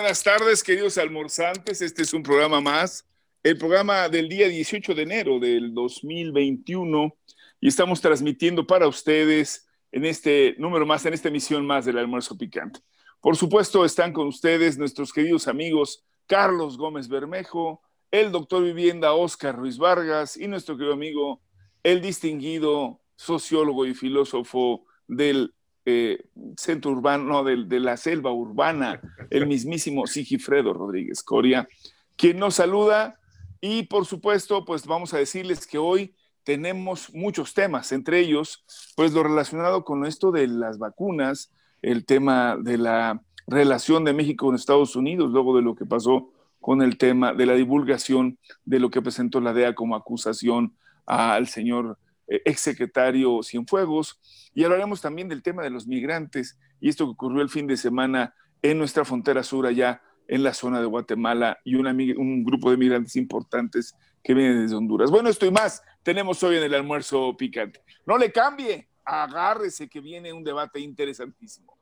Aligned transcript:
buenas 0.00 0.22
tardes, 0.22 0.62
queridos 0.62 0.96
almorzantes. 0.96 1.82
Este 1.82 2.00
es 2.00 2.14
un 2.14 2.22
programa 2.22 2.58
más, 2.62 3.06
el 3.42 3.58
programa 3.58 4.08
del 4.08 4.30
día 4.30 4.48
18 4.48 4.94
de 4.94 5.02
enero 5.02 5.38
del 5.38 5.74
2021 5.74 7.14
y 7.60 7.68
estamos 7.68 8.00
transmitiendo 8.00 8.66
para 8.66 8.88
ustedes 8.88 9.68
en 9.92 10.06
este 10.06 10.54
número 10.56 10.86
más, 10.86 11.04
en 11.04 11.12
esta 11.12 11.28
emisión 11.28 11.66
más 11.66 11.84
del 11.84 11.98
almuerzo 11.98 12.38
picante. 12.38 12.80
Por 13.20 13.36
supuesto, 13.36 13.84
están 13.84 14.14
con 14.14 14.26
ustedes 14.26 14.78
nuestros 14.78 15.12
queridos 15.12 15.46
amigos 15.46 16.02
Carlos 16.26 16.78
Gómez 16.78 17.06
Bermejo, 17.06 17.82
el 18.10 18.32
doctor 18.32 18.64
vivienda 18.64 19.12
Oscar 19.12 19.54
Ruiz 19.54 19.76
Vargas 19.76 20.34
y 20.34 20.48
nuestro 20.48 20.78
querido 20.78 20.94
amigo, 20.94 21.42
el 21.82 22.00
distinguido 22.00 23.02
sociólogo 23.16 23.84
y 23.84 23.92
filósofo 23.92 24.86
del 25.06 25.52
eh, 25.84 26.24
centro 26.56 26.92
urbano, 26.92 27.44
de, 27.44 27.64
de, 27.64 27.80
la 27.80 27.96
selva 27.96 28.32
urbana, 28.32 29.00
el 29.30 29.46
mismísimo 29.46 30.06
Sigifredo 30.06 30.72
Rodríguez 30.72 31.22
Coria, 31.22 31.68
quien 32.16 32.38
nos 32.38 32.56
saluda. 32.56 33.18
Y 33.60 33.84
por 33.84 34.06
supuesto, 34.06 34.64
pues 34.64 34.86
vamos 34.86 35.12
a 35.12 35.18
decirles 35.18 35.66
que 35.66 35.78
hoy 35.78 36.14
tenemos 36.44 37.12
muchos 37.14 37.54
temas, 37.54 37.92
entre 37.92 38.20
ellos, 38.20 38.64
pues 38.96 39.12
lo 39.12 39.22
relacionado 39.22 39.84
con 39.84 40.06
esto 40.06 40.32
de 40.32 40.46
las 40.46 40.78
vacunas, 40.78 41.52
el 41.82 42.04
tema 42.04 42.56
de 42.60 42.78
la 42.78 43.22
relación 43.46 44.04
de 44.04 44.14
México 44.14 44.46
con 44.46 44.54
Estados 44.54 44.96
Unidos, 44.96 45.30
luego 45.30 45.56
de 45.56 45.62
lo 45.62 45.74
que 45.74 45.84
pasó 45.84 46.32
con 46.60 46.82
el 46.82 46.98
tema 46.98 47.32
de 47.32 47.46
la 47.46 47.54
divulgación 47.54 48.38
de 48.64 48.80
lo 48.80 48.90
que 48.90 49.02
presentó 49.02 49.40
la 49.40 49.52
DEA 49.52 49.74
como 49.74 49.96
acusación 49.96 50.74
al 51.06 51.48
señor 51.48 51.98
exsecretario 52.30 53.42
Cienfuegos. 53.42 54.20
Y 54.54 54.64
hablaremos 54.64 55.00
también 55.00 55.28
del 55.28 55.42
tema 55.42 55.62
de 55.62 55.70
los 55.70 55.86
migrantes 55.86 56.58
y 56.80 56.88
esto 56.88 57.04
que 57.04 57.12
ocurrió 57.12 57.42
el 57.42 57.50
fin 57.50 57.66
de 57.66 57.76
semana 57.76 58.34
en 58.62 58.78
nuestra 58.78 59.04
frontera 59.04 59.42
sur 59.42 59.66
allá 59.66 60.02
en 60.28 60.42
la 60.42 60.54
zona 60.54 60.80
de 60.80 60.86
Guatemala 60.86 61.58
y 61.64 61.74
un 61.74 62.44
grupo 62.44 62.70
de 62.70 62.76
migrantes 62.76 63.16
importantes 63.16 63.94
que 64.22 64.34
vienen 64.34 64.62
desde 64.62 64.76
Honduras. 64.76 65.10
Bueno, 65.10 65.28
esto 65.28 65.46
y 65.46 65.50
más 65.50 65.82
tenemos 66.02 66.42
hoy 66.42 66.56
en 66.56 66.62
el 66.62 66.74
almuerzo 66.74 67.36
picante. 67.36 67.82
No 68.06 68.16
le 68.16 68.30
cambie, 68.30 68.88
agárrese 69.04 69.88
que 69.88 70.00
viene 70.00 70.32
un 70.32 70.44
debate 70.44 70.78
interesantísimo. 70.78 71.79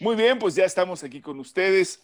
Muy 0.00 0.14
bien, 0.14 0.38
pues 0.38 0.54
ya 0.54 0.64
estamos 0.64 1.02
aquí 1.02 1.20
con 1.20 1.40
ustedes. 1.40 2.00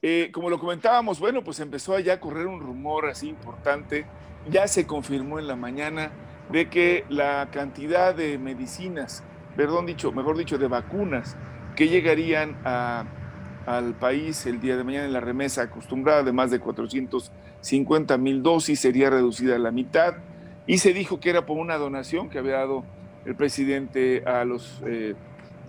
Eh, 0.00 0.30
como 0.32 0.48
lo 0.48 0.58
comentábamos, 0.58 1.20
bueno, 1.20 1.44
pues 1.44 1.60
empezó 1.60 1.94
allá 1.94 2.14
a 2.14 2.20
correr 2.20 2.46
un 2.46 2.60
rumor 2.60 3.10
así 3.10 3.28
importante. 3.28 4.06
Ya 4.48 4.66
se 4.66 4.86
confirmó 4.86 5.38
en 5.38 5.46
la 5.46 5.54
mañana 5.54 6.12
de 6.50 6.70
que 6.70 7.04
la 7.10 7.50
cantidad 7.52 8.14
de 8.14 8.38
medicinas, 8.38 9.22
perdón 9.54 9.84
dicho, 9.84 10.12
mejor 10.12 10.38
dicho, 10.38 10.56
de 10.56 10.66
vacunas 10.66 11.36
que 11.76 11.88
llegarían 11.88 12.56
al 12.64 13.94
país 13.96 14.46
el 14.46 14.58
día 14.58 14.78
de 14.78 14.84
mañana 14.84 15.04
en 15.04 15.12
la 15.12 15.20
remesa 15.20 15.60
acostumbrada 15.60 16.22
de 16.22 16.32
más 16.32 16.50
de 16.50 16.58
450 16.58 18.16
mil 18.16 18.42
dosis 18.42 18.80
sería 18.80 19.10
reducida 19.10 19.56
a 19.56 19.58
la 19.58 19.72
mitad. 19.72 20.14
Y 20.66 20.78
se 20.78 20.94
dijo 20.94 21.20
que 21.20 21.28
era 21.28 21.44
por 21.44 21.58
una 21.58 21.76
donación 21.76 22.30
que 22.30 22.38
había 22.38 22.54
dado 22.54 22.82
el 23.26 23.36
presidente 23.36 24.22
a 24.24 24.46
los 24.46 24.80
eh, 24.86 25.14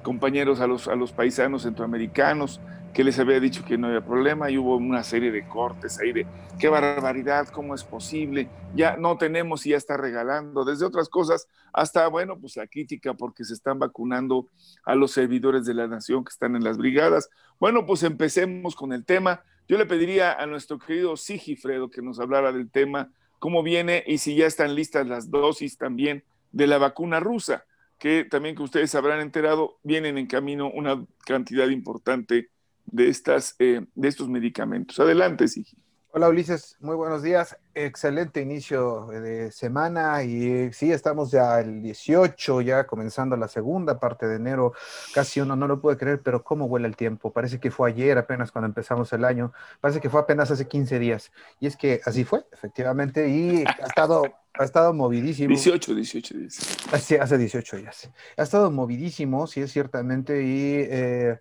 compañeros, 0.02 0.60
a 0.60 0.68
los, 0.68 0.88
a 0.88 0.96
los 0.96 1.12
paisanos 1.12 1.64
centroamericanos, 1.64 2.60
que 2.94 3.04
les 3.04 3.18
había 3.20 3.40
dicho 3.40 3.64
que 3.64 3.78
no 3.78 3.88
había 3.88 4.04
problema 4.04 4.52
y 4.52 4.58
hubo 4.58 4.76
una 4.76 5.04
serie 5.04 5.32
de 5.32 5.48
cortes 5.48 6.00
ahí 6.00 6.12
de 6.12 6.28
qué 6.60 6.68
barbaridad, 6.68 7.48
cómo 7.48 7.74
es 7.74 7.84
posible, 7.84 8.50
ya 8.76 8.98
no 8.98 9.18
tenemos 9.18 9.66
y 9.66 9.70
ya 9.70 9.78
está 9.78 9.98
regalando, 9.98 10.66
desde 10.66 10.86
otras 10.86 11.10
cosas 11.10 11.48
hasta, 11.74 12.08
bueno, 12.08 12.38
pues 12.38 12.58
la 12.58 12.68
crítica 12.68 13.14
porque 13.14 13.46
se 13.46 13.54
están 13.54 13.80
vacunando 13.80 14.48
a 14.86 14.96
los 14.96 15.12
servidores 15.12 15.66
de 15.66 15.74
la 15.74 15.88
nación 15.88 16.24
que 16.24 16.30
están 16.30 16.56
en 16.56 16.64
las 16.64 16.78
brigadas. 16.78 17.30
Bueno, 17.60 17.86
pues 17.86 18.04
empecemos 18.04 18.76
con 18.76 18.92
el 18.92 19.06
tema. 19.06 19.42
Yo 19.68 19.78
le 19.78 19.86
pediría 19.86 20.34
a 20.34 20.46
nuestro 20.46 20.78
querido 20.78 21.16
Sigifredo 21.16 21.90
que 21.90 22.02
nos 22.02 22.20
hablara 22.20 22.52
del 22.52 22.70
tema, 22.70 23.10
cómo 23.40 23.64
viene 23.64 24.04
y 24.06 24.18
si 24.18 24.36
ya 24.36 24.48
están 24.48 24.76
listas 24.76 25.08
las 25.08 25.32
dosis 25.32 25.78
también 25.78 26.24
de 26.52 26.68
la 26.68 26.78
vacuna 26.78 27.20
rusa 27.20 27.66
que 28.02 28.26
también 28.26 28.56
que 28.56 28.64
ustedes 28.64 28.96
habrán 28.96 29.20
enterado, 29.20 29.78
vienen 29.84 30.18
en 30.18 30.26
camino 30.26 30.72
una 30.72 31.06
cantidad 31.24 31.70
importante 31.70 32.50
de, 32.88 33.10
estas, 33.10 33.56
eh, 33.60 33.86
de 33.94 34.08
estos 34.08 34.28
medicamentos. 34.28 35.00
Adelante, 35.00 35.48
Sigi. 35.48 35.78
Hola 36.14 36.28
Ulises, 36.28 36.76
muy 36.82 36.98
buenos 36.98 37.24
días. 37.24 37.58
Excelente 37.74 38.42
inicio 38.42 39.06
de 39.06 39.50
semana 39.50 40.22
y 40.24 40.74
sí, 40.74 40.92
estamos 40.92 41.32
ya 41.32 41.62
el 41.62 41.82
18, 41.82 42.60
ya 42.60 42.86
comenzando 42.86 43.38
la 43.38 43.48
segunda 43.48 43.98
parte 43.98 44.28
de 44.28 44.36
enero. 44.36 44.74
Casi 45.14 45.40
uno 45.40 45.56
no 45.56 45.70
lo 45.70 45.80
puede 45.80 45.96
creer, 45.96 46.22
pero 46.22 46.44
cómo 46.44 46.68
vuela 46.68 46.86
el 46.88 46.98
tiempo. 46.98 47.32
Parece 47.32 47.62
que 47.62 47.72
fue 47.72 47.92
ayer 47.92 48.18
apenas 48.18 48.52
cuando 48.52 48.66
empezamos 48.66 49.14
el 49.14 49.24
año. 49.24 49.54
Parece 49.80 50.02
que 50.02 50.10
fue 50.10 50.20
apenas 50.20 50.52
hace 50.52 50.68
15 50.68 51.00
días. 51.00 51.32
Y 51.62 51.68
es 51.68 51.78
que 51.78 52.02
así 52.04 52.26
fue, 52.26 52.46
efectivamente, 52.52 53.30
y 53.30 53.64
ha 53.64 53.88
estado 53.88 54.24
ha 54.60 54.66
estado 54.66 54.94
movidísimo. 54.94 55.48
18, 55.48 55.96
18 55.96 56.38
días. 56.40 56.78
Hace, 56.92 57.22
hace 57.22 57.38
18 57.38 57.78
días. 57.78 58.12
Ha 58.36 58.44
estado 58.44 58.70
movidísimo, 58.70 59.48
sí, 59.48 59.62
es 59.62 59.72
ciertamente. 59.72 60.44
Y 60.44 60.74
eh, 60.90 61.40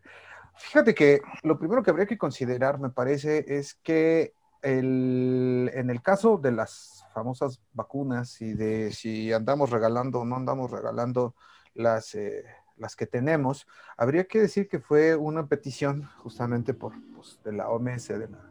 fíjate 0.55 0.95
que 0.95 1.23
lo 1.43 1.59
primero 1.59 1.83
que 1.83 1.91
habría 1.91 2.07
que 2.07 2.17
considerar, 2.17 2.79
me 2.79 2.91
parece, 2.91 3.45
es 3.49 3.75
que 3.75 4.33
el, 4.63 5.71
en 5.75 5.91
el 5.91 6.03
caso 6.03 6.39
de 6.39 6.53
las 6.53 7.07
famosas 7.13 7.61
vacunas 7.73 8.41
y 8.41 8.55
de 8.55 8.93
si 8.93 9.33
andamos 9.33 9.71
regalando 9.71 10.21
o 10.21 10.25
no 10.25 10.37
andamos 10.37 10.71
regalando 10.71 11.35
las, 11.75 12.15
eh, 12.15 12.45
las 12.77 12.97
que 12.97 13.07
tenemos, 13.07 13.67
habría 13.97 14.25
que 14.25 14.41
decir 14.41 14.69
que 14.69 14.81
fue 14.81 15.17
una 15.17 15.47
petición 15.47 16.09
justamente 16.19 16.75
por, 16.75 16.93
pues, 17.15 17.39
de 17.45 17.53
la 17.53 17.69
OMS, 17.69 18.09
de 18.09 18.29
la 18.29 18.50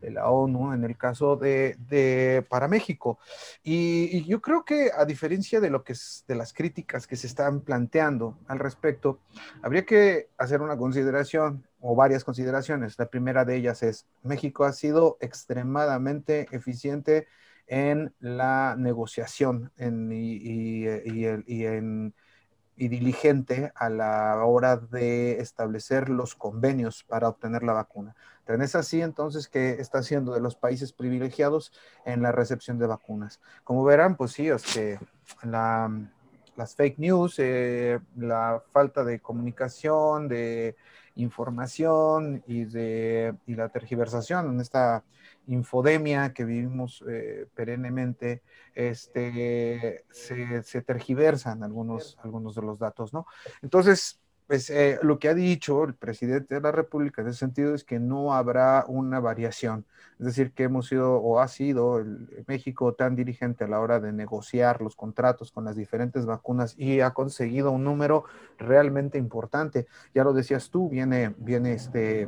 de 0.00 0.10
la 0.10 0.28
ONU 0.30 0.72
en 0.72 0.84
el 0.84 0.96
caso 0.96 1.36
de, 1.36 2.44
para 2.48 2.68
México. 2.68 3.18
Y, 3.62 4.24
yo 4.24 4.40
creo 4.40 4.64
que 4.64 4.90
a 4.96 5.04
diferencia 5.04 5.60
de 5.60 5.70
lo 5.70 5.84
que 5.84 5.92
es, 5.92 6.24
de 6.28 6.34
las 6.34 6.52
críticas 6.52 7.06
que 7.06 7.16
se 7.16 7.26
están 7.26 7.60
planteando 7.60 8.38
al 8.46 8.58
respecto, 8.58 9.20
habría 9.62 9.84
que 9.84 10.28
hacer 10.38 10.60
una 10.60 10.76
consideración 10.76 11.64
o 11.80 11.94
varias 11.94 12.24
consideraciones. 12.24 12.98
La 12.98 13.06
primera 13.06 13.44
de 13.44 13.56
ellas 13.56 13.82
es 13.82 14.06
México 14.22 14.64
ha 14.64 14.72
sido 14.72 15.16
extremadamente 15.20 16.48
eficiente 16.52 17.26
en 17.66 18.14
la 18.18 18.76
negociación 18.78 19.70
y, 19.76 20.86
en 20.86 22.14
y 22.78 22.88
diligente 22.88 23.72
a 23.74 23.90
la 23.90 24.44
hora 24.44 24.76
de 24.76 25.40
establecer 25.40 26.08
los 26.08 26.36
convenios 26.36 27.02
para 27.02 27.28
obtener 27.28 27.64
la 27.64 27.72
vacuna. 27.72 28.14
Tan 28.44 28.62
es 28.62 28.74
así 28.76 29.02
entonces 29.02 29.48
que 29.48 29.72
está 29.72 30.02
siendo 30.02 30.32
de 30.32 30.40
los 30.40 30.54
países 30.54 30.92
privilegiados 30.92 31.72
en 32.04 32.22
la 32.22 32.32
recepción 32.32 32.78
de 32.78 32.86
vacunas. 32.86 33.40
Como 33.64 33.84
verán, 33.84 34.16
pues 34.16 34.32
sí, 34.32 34.48
es 34.48 34.64
las 35.42 36.74
fake 36.74 36.98
news, 36.98 37.34
eh, 37.38 38.00
la 38.16 38.62
falta 38.70 39.04
de 39.04 39.20
comunicación, 39.20 40.28
de 40.28 40.76
información 41.18 42.42
y, 42.46 42.64
de, 42.64 43.34
y 43.46 43.54
la 43.54 43.68
tergiversación 43.68 44.50
en 44.50 44.60
esta 44.60 45.04
infodemia 45.46 46.32
que 46.32 46.44
vivimos 46.44 47.02
eh, 47.08 47.46
perennemente, 47.54 48.42
este, 48.74 50.04
se, 50.10 50.62
se, 50.62 50.82
tergiversan 50.82 51.62
algunos, 51.62 52.18
algunos 52.22 52.54
de 52.54 52.62
los 52.62 52.78
datos, 52.78 53.12
¿no? 53.12 53.26
Entonces, 53.62 54.20
pues 54.48 54.70
eh, 54.70 54.98
lo 55.02 55.18
que 55.18 55.28
ha 55.28 55.34
dicho 55.34 55.84
el 55.84 55.94
presidente 55.94 56.54
de 56.54 56.60
la 56.62 56.72
República 56.72 57.20
en 57.20 57.28
ese 57.28 57.38
sentido 57.38 57.74
es 57.74 57.84
que 57.84 58.00
no 58.00 58.32
habrá 58.32 58.86
una 58.88 59.20
variación. 59.20 59.84
Es 60.18 60.24
decir, 60.24 60.52
que 60.52 60.62
hemos 60.62 60.88
sido 60.88 61.16
o 61.16 61.38
ha 61.38 61.48
sido 61.48 61.98
el, 61.98 62.44
México 62.46 62.94
tan 62.94 63.14
dirigente 63.14 63.64
a 63.64 63.68
la 63.68 63.78
hora 63.78 64.00
de 64.00 64.10
negociar 64.10 64.80
los 64.80 64.96
contratos 64.96 65.52
con 65.52 65.66
las 65.66 65.76
diferentes 65.76 66.24
vacunas 66.24 66.74
y 66.78 67.00
ha 67.00 67.10
conseguido 67.10 67.70
un 67.72 67.84
número 67.84 68.24
realmente 68.56 69.18
importante. 69.18 69.86
Ya 70.14 70.24
lo 70.24 70.32
decías 70.32 70.70
tú, 70.70 70.88
viene, 70.88 71.34
viene 71.36 71.74
este 71.74 72.26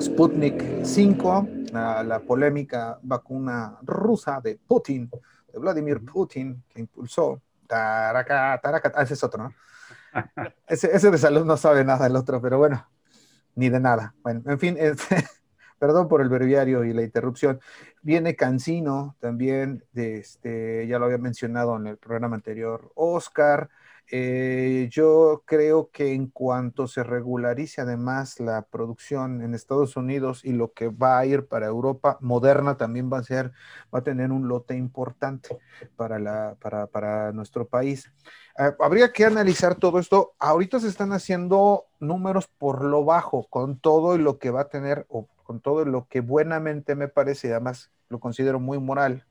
Sputnik 0.00 0.84
5, 0.84 1.48
la, 1.70 2.02
la 2.02 2.20
polémica 2.20 2.98
vacuna 3.02 3.76
rusa 3.82 4.40
de 4.40 4.58
Putin, 4.66 5.10
de 5.52 5.58
Vladimir 5.58 6.02
Putin, 6.02 6.64
que 6.70 6.80
impulsó. 6.80 7.42
Taraca, 7.66 8.58
taraca, 8.62 8.92
ah, 8.94 9.02
ese 9.02 9.14
es 9.14 9.22
otro, 9.22 9.42
¿no? 9.42 9.52
Ese, 10.66 11.10
de 11.10 11.18
salud 11.18 11.44
no 11.44 11.56
sabe 11.56 11.84
nada 11.84 12.06
el 12.06 12.16
otro, 12.16 12.40
pero 12.40 12.58
bueno, 12.58 12.88
ni 13.54 13.68
de 13.68 13.80
nada. 13.80 14.14
Bueno, 14.22 14.42
en 14.46 14.58
fin, 14.58 14.76
perdón 15.78 16.08
por 16.08 16.20
el 16.20 16.28
breviario 16.28 16.84
y 16.84 16.92
la 16.92 17.02
interrupción. 17.02 17.60
Viene 18.02 18.36
Cancino 18.36 19.16
también, 19.20 19.84
de 19.92 20.18
este, 20.18 20.86
ya 20.86 20.98
lo 20.98 21.06
había 21.06 21.18
mencionado 21.18 21.76
en 21.76 21.86
el 21.86 21.98
programa 21.98 22.36
anterior, 22.36 22.92
Oscar, 22.94 23.70
Eh, 24.12 24.88
yo 24.90 25.42
creo 25.44 25.90
que 25.90 26.12
en 26.14 26.28
cuanto 26.28 26.86
se 26.86 27.02
regularice 27.02 27.80
además 27.80 28.38
la 28.38 28.62
producción 28.62 29.42
en 29.42 29.52
Estados 29.52 29.96
Unidos 29.96 30.44
y 30.44 30.52
lo 30.52 30.72
que 30.72 30.88
va 30.88 31.18
a 31.18 31.26
ir 31.26 31.48
para 31.48 31.66
Europa, 31.66 32.16
Moderna 32.20 32.76
también 32.76 33.10
va 33.12 33.18
a 33.18 33.24
ser, 33.24 33.52
va 33.92 33.98
a 33.98 34.04
tener 34.04 34.30
un 34.30 34.46
lote 34.46 34.76
importante 34.76 35.58
para, 35.96 36.20
la, 36.20 36.56
para, 36.60 36.86
para 36.86 37.32
nuestro 37.32 37.66
país. 37.66 38.12
Eh, 38.58 38.72
habría 38.78 39.12
que 39.12 39.24
analizar 39.24 39.74
todo 39.74 39.98
esto. 39.98 40.34
Ahorita 40.38 40.78
se 40.78 40.88
están 40.88 41.12
haciendo 41.12 41.86
números 41.98 42.46
por 42.46 42.84
lo 42.84 43.04
bajo, 43.04 43.48
con 43.50 43.78
todo 43.78 44.14
y 44.14 44.18
lo 44.18 44.38
que 44.38 44.50
va 44.50 44.62
a 44.62 44.68
tener, 44.68 45.04
o 45.08 45.26
con 45.42 45.60
todo 45.60 45.84
lo 45.84 46.06
que 46.06 46.20
buenamente 46.20 46.94
me 46.94 47.08
parece, 47.08 47.48
y 47.48 47.50
además 47.50 47.90
lo 48.08 48.20
considero 48.20 48.60
muy 48.60 48.78
moral, 48.78 49.26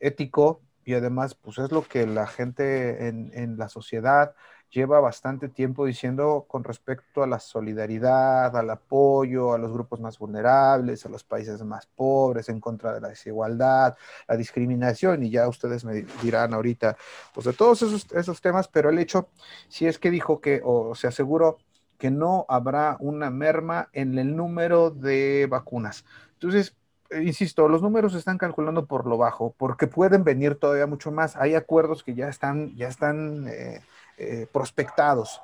ético, 0.00 0.62
y 0.86 0.94
además, 0.94 1.34
pues 1.34 1.58
es 1.58 1.72
lo 1.72 1.82
que 1.82 2.06
la 2.06 2.28
gente 2.28 3.08
en, 3.08 3.32
en, 3.34 3.58
la 3.58 3.68
sociedad 3.68 4.36
lleva 4.70 5.00
bastante 5.00 5.48
tiempo 5.48 5.84
diciendo 5.84 6.46
con 6.48 6.62
respecto 6.62 7.24
a 7.24 7.26
la 7.26 7.40
solidaridad, 7.40 8.56
al 8.56 8.70
apoyo 8.70 9.52
a 9.52 9.58
los 9.58 9.72
grupos 9.72 9.98
más 10.00 10.16
vulnerables, 10.16 11.04
a 11.04 11.08
los 11.08 11.24
países 11.24 11.60
más 11.64 11.86
pobres, 11.86 12.48
en 12.48 12.60
contra 12.60 12.94
de 12.94 13.00
la 13.00 13.08
desigualdad, 13.08 13.96
la 14.28 14.36
discriminación, 14.36 15.24
y 15.24 15.30
ya 15.30 15.48
ustedes 15.48 15.84
me 15.84 16.06
dirán 16.22 16.54
ahorita, 16.54 16.96
pues 17.34 17.46
de 17.46 17.52
todos 17.52 17.82
esos, 17.82 18.06
esos 18.12 18.40
temas, 18.40 18.68
pero 18.68 18.88
el 18.88 19.00
hecho, 19.00 19.28
si 19.68 19.88
es 19.88 19.98
que 19.98 20.12
dijo 20.12 20.40
que, 20.40 20.60
o 20.64 20.94
se 20.94 21.08
aseguró 21.08 21.58
que 21.98 22.12
no 22.12 22.46
habrá 22.48 22.96
una 23.00 23.30
merma 23.30 23.88
en 23.92 24.16
el 24.18 24.36
número 24.36 24.90
de 24.90 25.48
vacunas. 25.50 26.04
Entonces, 26.34 26.76
insisto, 27.10 27.68
los 27.68 27.82
números 27.82 28.12
se 28.12 28.18
están 28.18 28.38
calculando 28.38 28.86
por 28.86 29.06
lo 29.06 29.18
bajo, 29.18 29.54
porque 29.56 29.86
pueden 29.86 30.24
venir 30.24 30.56
todavía 30.56 30.86
mucho 30.86 31.10
más. 31.10 31.36
Hay 31.36 31.54
acuerdos 31.54 32.02
que 32.02 32.14
ya 32.14 32.28
están, 32.28 32.74
ya 32.76 32.88
están 32.88 33.46
eh, 33.48 33.80
eh, 34.18 34.46
prospectados. 34.52 35.40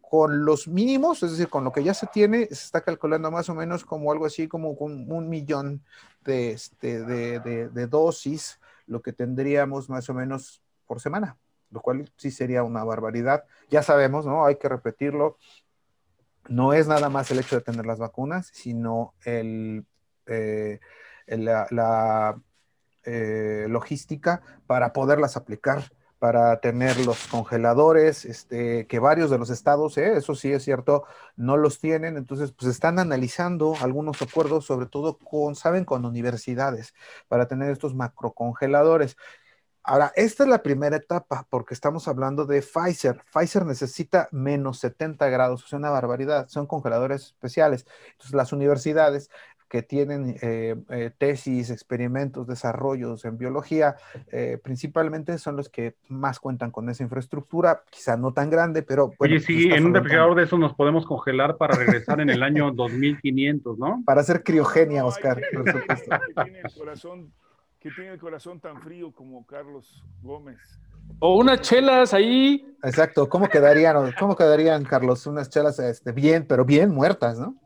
con 0.00 0.44
los 0.44 0.66
mínimos, 0.66 1.22
es 1.22 1.30
decir, 1.30 1.48
con 1.48 1.62
lo 1.62 1.70
que 1.70 1.84
ya 1.84 1.94
se 1.94 2.08
tiene, 2.08 2.46
se 2.46 2.54
está 2.54 2.80
calculando 2.80 3.30
más 3.30 3.48
o 3.48 3.54
menos 3.54 3.84
como 3.84 4.10
algo 4.10 4.26
así 4.26 4.48
como 4.48 4.70
un 4.70 5.28
millón 5.28 5.82
de, 6.24 6.50
este, 6.50 7.04
de 7.04 7.86
dosis, 7.86 8.58
lo 8.90 9.00
que 9.02 9.12
tendríamos 9.12 9.88
más 9.88 10.10
o 10.10 10.14
menos 10.14 10.60
por 10.90 11.00
semana, 11.00 11.36
lo 11.70 11.80
cual 11.80 12.10
sí 12.16 12.32
sería 12.32 12.64
una 12.64 12.82
barbaridad. 12.82 13.44
Ya 13.70 13.82
sabemos, 13.82 14.26
¿no? 14.26 14.44
Hay 14.44 14.56
que 14.56 14.68
repetirlo. 14.68 15.38
No 16.48 16.72
es 16.72 16.88
nada 16.88 17.08
más 17.08 17.30
el 17.30 17.38
hecho 17.38 17.54
de 17.54 17.62
tener 17.62 17.86
las 17.86 18.00
vacunas, 18.00 18.50
sino 18.52 19.14
el 19.24 19.86
eh, 20.30 20.80
la, 21.26 22.40
eh, 23.04 23.66
logística 23.68 24.42
para 24.66 24.92
poderlas 24.92 25.36
aplicar, 25.36 25.92
para 26.18 26.60
tener 26.60 27.04
los 27.06 27.26
congeladores, 27.28 28.26
este, 28.26 28.86
que 28.86 28.98
varios 28.98 29.30
de 29.30 29.38
los 29.38 29.48
estados, 29.48 29.96
eh, 29.96 30.16
eso 30.16 30.34
sí 30.34 30.52
es 30.52 30.62
cierto, 30.62 31.04
no 31.34 31.56
los 31.56 31.80
tienen, 31.80 32.18
entonces 32.18 32.52
pues 32.52 32.70
están 32.70 32.98
analizando 32.98 33.74
algunos 33.80 34.20
acuerdos, 34.20 34.66
sobre 34.66 34.86
todo 34.86 35.18
con, 35.18 35.54
saben, 35.56 35.86
con 35.86 36.04
universidades, 36.04 36.94
para 37.28 37.48
tener 37.48 37.70
estos 37.70 37.94
macrocongeladores. 37.94 39.16
Ahora, 39.82 40.12
esta 40.14 40.42
es 40.44 40.48
la 40.50 40.62
primera 40.62 40.96
etapa 40.96 41.46
porque 41.48 41.72
estamos 41.74 42.06
hablando 42.06 42.44
de 42.44 42.60
Pfizer. 42.62 43.24
Pfizer 43.32 43.64
necesita 43.64 44.28
menos 44.30 44.78
70 44.78 45.28
grados, 45.30 45.64
es 45.64 45.72
una 45.72 45.88
barbaridad, 45.90 46.48
son 46.48 46.66
congeladores 46.66 47.22
especiales. 47.26 47.86
Entonces, 48.12 48.34
las 48.34 48.52
universidades 48.52 49.30
que 49.70 49.82
tienen 49.82 50.36
eh, 50.42 50.74
eh, 50.90 51.12
tesis, 51.16 51.70
experimentos, 51.70 52.48
desarrollos 52.48 53.24
en 53.24 53.38
biología, 53.38 53.96
eh, 54.32 54.58
principalmente 54.62 55.38
son 55.38 55.56
los 55.56 55.68
que 55.68 55.94
más 56.08 56.40
cuentan 56.40 56.72
con 56.72 56.90
esa 56.90 57.04
infraestructura, 57.04 57.84
quizá 57.88 58.16
no 58.16 58.32
tan 58.32 58.50
grande, 58.50 58.82
pero... 58.82 59.12
Oye, 59.18 59.38
sí, 59.38 59.70
en 59.70 59.86
un 59.86 59.94
refrigerador 59.94 60.34
de 60.34 60.42
eso 60.42 60.58
nos 60.58 60.74
podemos 60.74 61.06
congelar 61.06 61.56
para 61.56 61.76
regresar 61.76 62.20
en 62.20 62.30
el 62.30 62.42
año 62.42 62.72
2500, 62.72 63.78
¿no? 63.78 64.02
Para 64.04 64.22
hacer 64.22 64.42
criogenia, 64.42 65.04
Oscar, 65.04 65.40
por 65.54 65.70
supuesto. 65.70 66.18
Que 66.34 66.42
tiene, 66.42 66.60
el 66.64 66.74
corazón, 66.74 67.32
que 67.78 67.90
tiene 67.92 68.10
el 68.10 68.18
corazón 68.18 68.60
tan 68.60 68.82
frío 68.82 69.12
como 69.12 69.46
Carlos 69.46 70.02
Gómez. 70.20 70.58
O 71.20 71.36
unas 71.38 71.60
chelas 71.60 72.12
ahí. 72.12 72.74
Exacto, 72.82 73.28
¿cómo 73.28 73.48
quedarían, 73.48 74.12
cómo 74.18 74.34
quedarían, 74.34 74.84
Carlos? 74.84 75.26
Unas 75.26 75.48
chelas 75.48 75.78
este, 75.78 76.10
bien, 76.12 76.44
pero 76.48 76.64
bien 76.64 76.90
muertas, 76.90 77.38
¿no? 77.38 77.56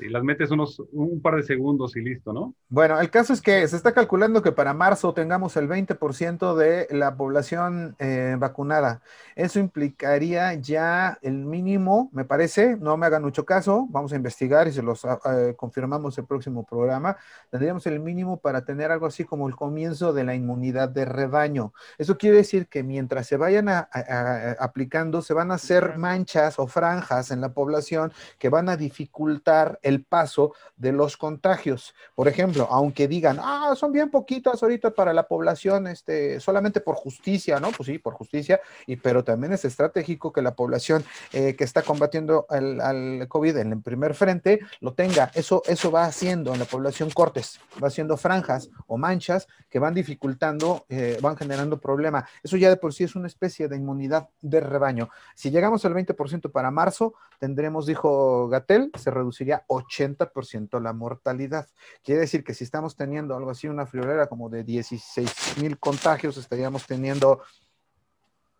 Y 0.00 0.08
las 0.08 0.22
metes 0.22 0.50
unos 0.50 0.82
un 0.92 1.20
par 1.20 1.36
de 1.36 1.42
segundos 1.42 1.96
y 1.96 2.00
listo, 2.00 2.32
¿no? 2.32 2.54
Bueno, 2.68 3.00
el 3.00 3.10
caso 3.10 3.32
es 3.32 3.40
que 3.40 3.66
se 3.66 3.76
está 3.76 3.92
calculando 3.92 4.42
que 4.42 4.52
para 4.52 4.74
marzo 4.74 5.12
tengamos 5.14 5.56
el 5.56 5.68
20% 5.68 6.54
de 6.54 6.86
la 6.90 7.16
población 7.16 7.96
eh, 7.98 8.36
vacunada. 8.38 9.02
Eso 9.34 9.58
implicaría 9.58 10.54
ya 10.54 11.18
el 11.22 11.44
mínimo, 11.44 12.10
me 12.12 12.24
parece, 12.24 12.76
no 12.76 12.96
me 12.96 13.06
hagan 13.06 13.22
mucho 13.22 13.44
caso, 13.44 13.86
vamos 13.90 14.12
a 14.12 14.16
investigar 14.16 14.68
y 14.68 14.72
se 14.72 14.82
los 14.82 15.04
ah, 15.04 15.20
eh, 15.32 15.54
confirmamos 15.56 16.18
el 16.18 16.26
próximo 16.26 16.64
programa, 16.64 17.16
tendríamos 17.50 17.86
el 17.86 18.00
mínimo 18.00 18.38
para 18.38 18.64
tener 18.64 18.90
algo 18.90 19.06
así 19.06 19.24
como 19.24 19.48
el 19.48 19.56
comienzo 19.56 20.12
de 20.12 20.24
la 20.24 20.34
inmunidad 20.34 20.88
de 20.88 21.04
rebaño. 21.04 21.72
Eso 21.98 22.18
quiere 22.18 22.38
decir 22.38 22.68
que 22.68 22.82
mientras 22.82 23.26
se 23.26 23.36
vayan 23.36 23.68
aplicando, 23.68 25.22
se 25.22 25.34
van 25.34 25.50
a 25.50 25.54
hacer 25.54 25.98
manchas 25.98 26.58
o 26.58 26.66
franjas 26.66 27.30
en 27.30 27.40
la 27.40 27.52
población 27.52 28.12
que 28.38 28.48
van 28.48 28.68
a 28.68 28.76
dificultar 28.76 29.78
el 29.88 30.04
paso 30.04 30.54
de 30.76 30.92
los 30.92 31.16
contagios. 31.16 31.94
Por 32.14 32.28
ejemplo, 32.28 32.68
aunque 32.70 33.08
digan, 33.08 33.38
ah, 33.40 33.74
son 33.76 33.92
bien 33.92 34.10
poquitas 34.10 34.62
ahorita 34.62 34.90
para 34.90 35.12
la 35.12 35.26
población, 35.26 35.86
este, 35.86 36.40
solamente 36.40 36.80
por 36.80 36.94
justicia, 36.94 37.58
¿no? 37.58 37.72
Pues 37.72 37.86
sí, 37.86 37.98
por 37.98 38.14
justicia, 38.14 38.60
y, 38.86 38.96
pero 38.96 39.24
también 39.24 39.52
es 39.52 39.64
estratégico 39.64 40.32
que 40.32 40.42
la 40.42 40.54
población 40.54 41.04
eh, 41.32 41.56
que 41.56 41.64
está 41.64 41.82
combatiendo 41.82 42.46
al, 42.48 43.26
COVID 43.28 43.56
en 43.56 43.72
el 43.72 43.82
primer 43.82 44.14
frente 44.14 44.60
lo 44.80 44.94
tenga. 44.94 45.30
Eso, 45.34 45.62
eso 45.66 45.90
va 45.90 46.04
haciendo 46.04 46.52
en 46.52 46.58
la 46.58 46.64
población 46.64 47.10
cortes, 47.10 47.60
va 47.82 47.88
haciendo 47.88 48.16
franjas 48.16 48.70
o 48.86 48.96
manchas 48.96 49.48
que 49.68 49.78
van 49.78 49.94
dificultando, 49.94 50.84
eh, 50.88 51.18
van 51.20 51.36
generando 51.36 51.80
problema. 51.80 52.26
Eso 52.42 52.56
ya 52.56 52.68
de 52.68 52.76
por 52.76 52.94
sí 52.94 53.04
es 53.04 53.16
una 53.16 53.26
especie 53.26 53.68
de 53.68 53.76
inmunidad 53.76 54.28
de 54.40 54.60
rebaño. 54.60 55.10
Si 55.34 55.50
llegamos 55.50 55.84
al 55.84 55.94
20% 55.94 56.50
para 56.50 56.70
marzo, 56.70 57.14
tendremos, 57.38 57.86
dijo 57.86 58.48
Gatel, 58.48 58.90
se 58.98 59.10
reduciría 59.10 59.64
80% 59.78 60.80
la 60.80 60.92
mortalidad. 60.92 61.68
Quiere 62.02 62.22
decir 62.22 62.44
que 62.44 62.54
si 62.54 62.64
estamos 62.64 62.96
teniendo 62.96 63.36
algo 63.36 63.50
así, 63.50 63.68
una 63.68 63.86
friolera 63.86 64.26
como 64.26 64.48
de 64.48 64.64
16 64.64 65.58
mil 65.60 65.78
contagios, 65.78 66.36
estaríamos 66.36 66.86
teniendo 66.86 67.42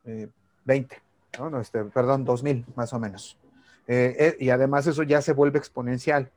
20, 0.04 0.94
eh, 0.94 0.98
¿no? 1.38 1.60
este, 1.60 1.84
perdón, 1.84 2.24
2 2.24 2.42
mil 2.42 2.64
más 2.74 2.92
o 2.92 2.98
menos. 2.98 3.38
Eh, 3.86 4.16
eh, 4.18 4.36
y 4.38 4.50
además 4.50 4.86
eso 4.86 5.02
ya 5.02 5.22
se 5.22 5.32
vuelve 5.32 5.58
exponencial. 5.58 6.30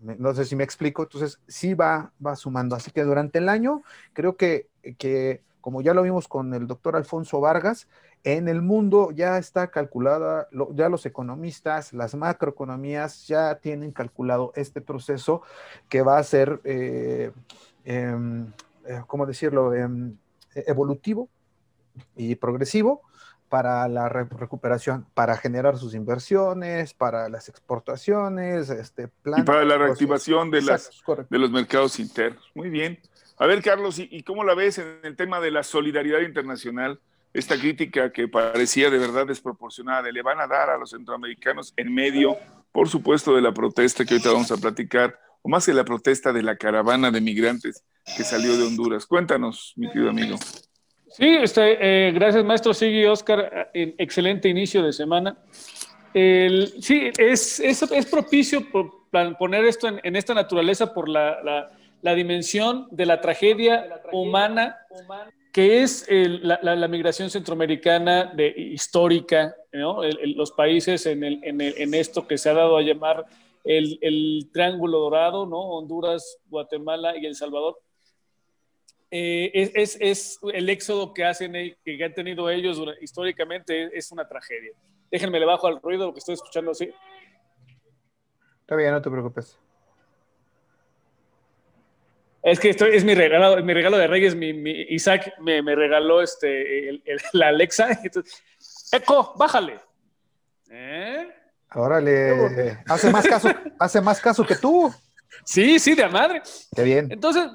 No 0.00 0.34
sé 0.34 0.44
si 0.44 0.56
me 0.56 0.64
explico, 0.64 1.04
entonces 1.04 1.40
sí 1.46 1.74
va, 1.74 2.12
va 2.24 2.36
sumando. 2.36 2.76
Así 2.76 2.90
que 2.90 3.02
durante 3.02 3.38
el 3.38 3.48
año 3.48 3.82
creo 4.12 4.36
que, 4.36 4.68
que 4.98 5.42
como 5.60 5.80
ya 5.80 5.94
lo 5.94 6.02
vimos 6.02 6.28
con 6.28 6.52
el 6.54 6.66
doctor 6.66 6.96
Alfonso 6.96 7.40
Vargas, 7.40 7.88
en 8.26 8.48
el 8.48 8.60
mundo 8.60 9.12
ya 9.12 9.38
está 9.38 9.68
calculada, 9.68 10.48
ya 10.74 10.88
los 10.88 11.06
economistas, 11.06 11.92
las 11.92 12.16
macroeconomías 12.16 13.28
ya 13.28 13.54
tienen 13.60 13.92
calculado 13.92 14.52
este 14.56 14.80
proceso 14.80 15.42
que 15.88 16.02
va 16.02 16.18
a 16.18 16.24
ser, 16.24 16.60
eh, 16.64 17.30
em, 17.84 18.52
eh, 18.84 19.00
¿cómo 19.06 19.26
decirlo?, 19.26 19.72
em, 19.74 20.16
evolutivo 20.56 21.28
y 22.16 22.34
progresivo 22.34 23.02
para 23.48 23.86
la 23.86 24.08
recuperación, 24.08 25.06
para 25.14 25.36
generar 25.36 25.78
sus 25.78 25.94
inversiones, 25.94 26.94
para 26.94 27.28
las 27.28 27.48
exportaciones, 27.48 28.70
este 28.70 29.06
plan. 29.06 29.42
Y 29.42 29.44
para 29.44 29.64
la 29.64 29.78
reactivación 29.78 30.50
de, 30.50 30.62
las, 30.62 30.90
de 31.30 31.38
los 31.38 31.52
mercados 31.52 32.00
internos. 32.00 32.50
Muy 32.56 32.70
bien. 32.70 32.98
A 33.38 33.46
ver, 33.46 33.62
Carlos, 33.62 34.00
¿y, 34.00 34.22
cómo 34.24 34.42
la 34.42 34.56
ves 34.56 34.78
en 34.78 34.98
el 35.04 35.14
tema 35.14 35.38
de 35.38 35.52
la 35.52 35.62
solidaridad 35.62 36.22
internacional? 36.22 36.98
Esta 37.32 37.58
crítica 37.58 38.12
que 38.12 38.28
parecía 38.28 38.90
de 38.90 38.98
verdad 38.98 39.26
desproporcionada, 39.26 40.10
le 40.10 40.22
van 40.22 40.40
a 40.40 40.46
dar 40.46 40.70
a 40.70 40.78
los 40.78 40.90
centroamericanos 40.90 41.74
en 41.76 41.94
medio, 41.94 42.36
por 42.72 42.88
supuesto, 42.88 43.34
de 43.34 43.42
la 43.42 43.52
protesta 43.52 44.04
que 44.04 44.14
ahorita 44.14 44.32
vamos 44.32 44.50
a 44.52 44.56
platicar, 44.56 45.18
o 45.42 45.48
más 45.48 45.66
que 45.66 45.74
la 45.74 45.84
protesta 45.84 46.32
de 46.32 46.42
la 46.42 46.56
caravana 46.56 47.10
de 47.10 47.20
migrantes 47.20 47.84
que 48.16 48.24
salió 48.24 48.56
de 48.56 48.64
Honduras. 48.64 49.06
Cuéntanos, 49.06 49.74
mi 49.76 49.88
querido 49.88 50.10
amigo. 50.10 50.38
Sí, 51.08 51.36
este, 51.42 52.08
eh, 52.08 52.12
gracias, 52.12 52.44
maestro 52.44 52.74
Sigui 52.74 53.04
Oscar. 53.06 53.70
Eh, 53.72 53.94
excelente 53.98 54.48
inicio 54.48 54.82
de 54.82 54.92
semana. 54.92 55.36
sí, 56.12 57.10
es, 57.18 58.08
propicio 58.10 58.66
poner 59.38 59.64
esto 59.64 59.88
en, 59.88 60.16
esta 60.16 60.34
naturaleza 60.34 60.92
por 60.92 61.08
la, 61.08 61.70
dimensión 62.14 62.86
de 62.90 63.06
la 63.06 63.20
tragedia 63.20 64.00
humana 64.12 64.76
que 65.56 65.82
es 65.82 66.06
la, 66.10 66.86
migración 66.86 67.30
centroamericana 67.30 68.26
de, 68.26 68.48
histórica, 68.48 69.56
los 69.72 70.52
países 70.52 71.06
en, 71.06 71.94
esto 71.94 72.28
que 72.28 72.36
se 72.36 72.50
ha 72.50 72.52
dado 72.52 72.76
a 72.76 72.82
llamar 72.82 73.24
el, 73.64 74.50
Triángulo 74.52 74.98
Dorado, 74.98 75.46
¿no? 75.46 75.58
Honduras, 75.60 76.36
Guatemala 76.50 77.16
y 77.16 77.24
El 77.24 77.34
Salvador, 77.34 77.78
eh, 79.10 79.50
es, 79.74 80.38
el 80.52 80.68
éxodo 80.68 81.14
que 81.14 81.24
hacen, 81.24 81.54
que 81.82 82.04
han 82.04 82.12
tenido 82.12 82.50
ellos 82.50 82.78
históricamente, 83.00 83.96
es 83.96 84.12
una 84.12 84.28
tragedia. 84.28 84.72
Déjenme 85.10 85.40
le 85.40 85.46
bajo 85.46 85.68
al 85.68 85.80
ruido, 85.80 86.08
lo 86.08 86.12
que 86.12 86.18
estoy 86.18 86.34
escuchando 86.34 86.72
así. 86.72 86.92
Está 88.60 88.76
bien, 88.76 88.90
no 88.90 89.00
te 89.00 89.10
preocupes. 89.10 89.58
Es 92.46 92.60
que 92.60 92.70
estoy, 92.70 92.94
es 92.94 93.04
mi 93.04 93.12
regalo, 93.12 93.60
mi 93.64 93.74
regalo 93.74 93.98
de 93.98 94.06
Reyes, 94.06 94.36
mi, 94.36 94.50
Isaac 94.90 95.34
me, 95.40 95.62
me, 95.62 95.74
regaló 95.74 96.22
este, 96.22 97.02
la 97.32 97.48
Alexa. 97.48 97.88
Entonces, 98.04 98.40
Eco, 98.92 99.34
bájale. 99.36 99.80
¿Eh? 100.70 101.28
Órale, 101.74 102.78
hace 102.86 103.10
más 103.10 103.26
caso, 103.26 103.48
hace 103.80 104.00
más 104.00 104.20
caso 104.20 104.46
que 104.46 104.54
tú. 104.54 104.94
Sí, 105.44 105.80
sí, 105.80 105.96
de 105.96 106.08
madre. 106.08 106.40
Qué 106.72 106.84
bien. 106.84 107.08
Entonces, 107.10 107.48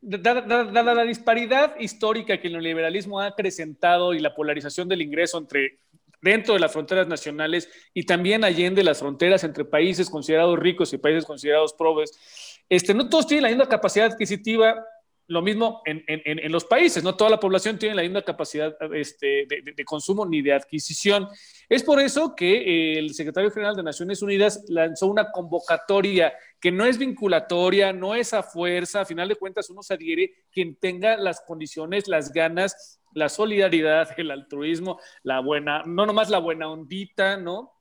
dada 0.00 0.94
la 0.94 1.02
disparidad 1.02 1.74
histórica 1.80 2.40
que 2.40 2.46
el 2.46 2.52
neoliberalismo 2.52 3.18
ha 3.18 3.26
acrecentado 3.26 4.14
y 4.14 4.20
la 4.20 4.32
polarización 4.32 4.88
del 4.88 5.02
ingreso 5.02 5.38
entre 5.38 5.80
dentro 6.22 6.54
de 6.54 6.60
las 6.60 6.72
fronteras 6.72 7.08
nacionales 7.08 7.68
y 7.94 8.04
también 8.04 8.44
allende 8.44 8.84
las 8.84 8.98
fronteras 8.98 9.44
entre 9.44 9.64
países 9.64 10.10
considerados 10.10 10.58
ricos 10.58 10.92
y 10.92 10.98
países 10.98 11.24
considerados 11.24 11.72
pobres, 11.74 12.12
este, 12.68 12.94
no 12.94 13.08
todos 13.08 13.26
tienen 13.26 13.44
la 13.44 13.48
misma 13.48 13.68
capacidad 13.68 14.06
adquisitiva 14.06 14.84
lo 15.30 15.42
mismo 15.42 15.80
en, 15.84 16.02
en, 16.08 16.40
en, 16.40 16.50
los 16.50 16.64
países, 16.64 17.04
no 17.04 17.14
toda 17.14 17.30
la 17.30 17.38
población 17.38 17.78
tiene 17.78 17.94
la 17.94 18.02
misma 18.02 18.22
capacidad 18.22 18.74
este, 18.92 19.46
de, 19.48 19.62
de, 19.76 19.84
consumo 19.84 20.26
ni 20.26 20.42
de 20.42 20.52
adquisición. 20.52 21.28
Es 21.68 21.84
por 21.84 22.00
eso 22.00 22.34
que 22.34 22.94
eh, 22.94 22.98
el 22.98 23.14
secretario 23.14 23.52
general 23.52 23.76
de 23.76 23.84
Naciones 23.84 24.22
Unidas 24.22 24.64
lanzó 24.68 25.06
una 25.06 25.30
convocatoria 25.30 26.32
que 26.60 26.72
no 26.72 26.84
es 26.84 26.98
vinculatoria, 26.98 27.92
no 27.92 28.16
es 28.16 28.34
a 28.34 28.42
fuerza, 28.42 29.02
a 29.02 29.04
final 29.04 29.28
de 29.28 29.36
cuentas 29.36 29.70
uno 29.70 29.84
se 29.84 29.94
adhiere 29.94 30.32
quien 30.50 30.74
tenga 30.74 31.16
las 31.16 31.40
condiciones, 31.42 32.08
las 32.08 32.32
ganas, 32.32 32.99
la 33.14 33.28
solidaridad, 33.28 34.08
el 34.16 34.30
altruismo, 34.30 35.00
la 35.22 35.40
buena, 35.40 35.82
no 35.84 36.06
nomás 36.06 36.30
la 36.30 36.38
buena 36.38 36.68
ondita, 36.68 37.36
¿no? 37.36 37.72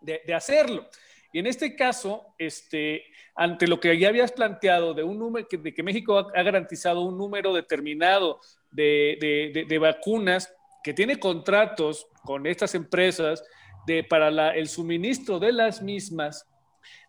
De, 0.00 0.22
hacerlo. 0.34 0.88
Y 1.32 1.40
en 1.40 1.46
este 1.46 1.74
caso, 1.74 2.34
este, 2.38 3.04
ante 3.34 3.66
lo 3.66 3.80
que 3.80 3.98
ya 3.98 4.08
habías 4.08 4.32
planteado 4.32 4.94
de 4.94 5.02
un 5.02 5.18
número, 5.18 5.46
de 5.50 5.74
que 5.74 5.82
México 5.82 6.18
ha, 6.18 6.42
garantizado 6.42 7.02
un 7.02 7.18
número 7.18 7.52
determinado 7.52 8.40
de, 8.70 9.78
vacunas, 9.80 10.54
que 10.84 10.94
tiene 10.94 11.18
contratos 11.18 12.06
con 12.22 12.46
estas 12.46 12.74
empresas 12.76 13.42
de, 13.86 14.04
para 14.04 14.54
el 14.54 14.68
suministro 14.68 15.40
de 15.40 15.52
las 15.52 15.82
mismas, 15.82 16.46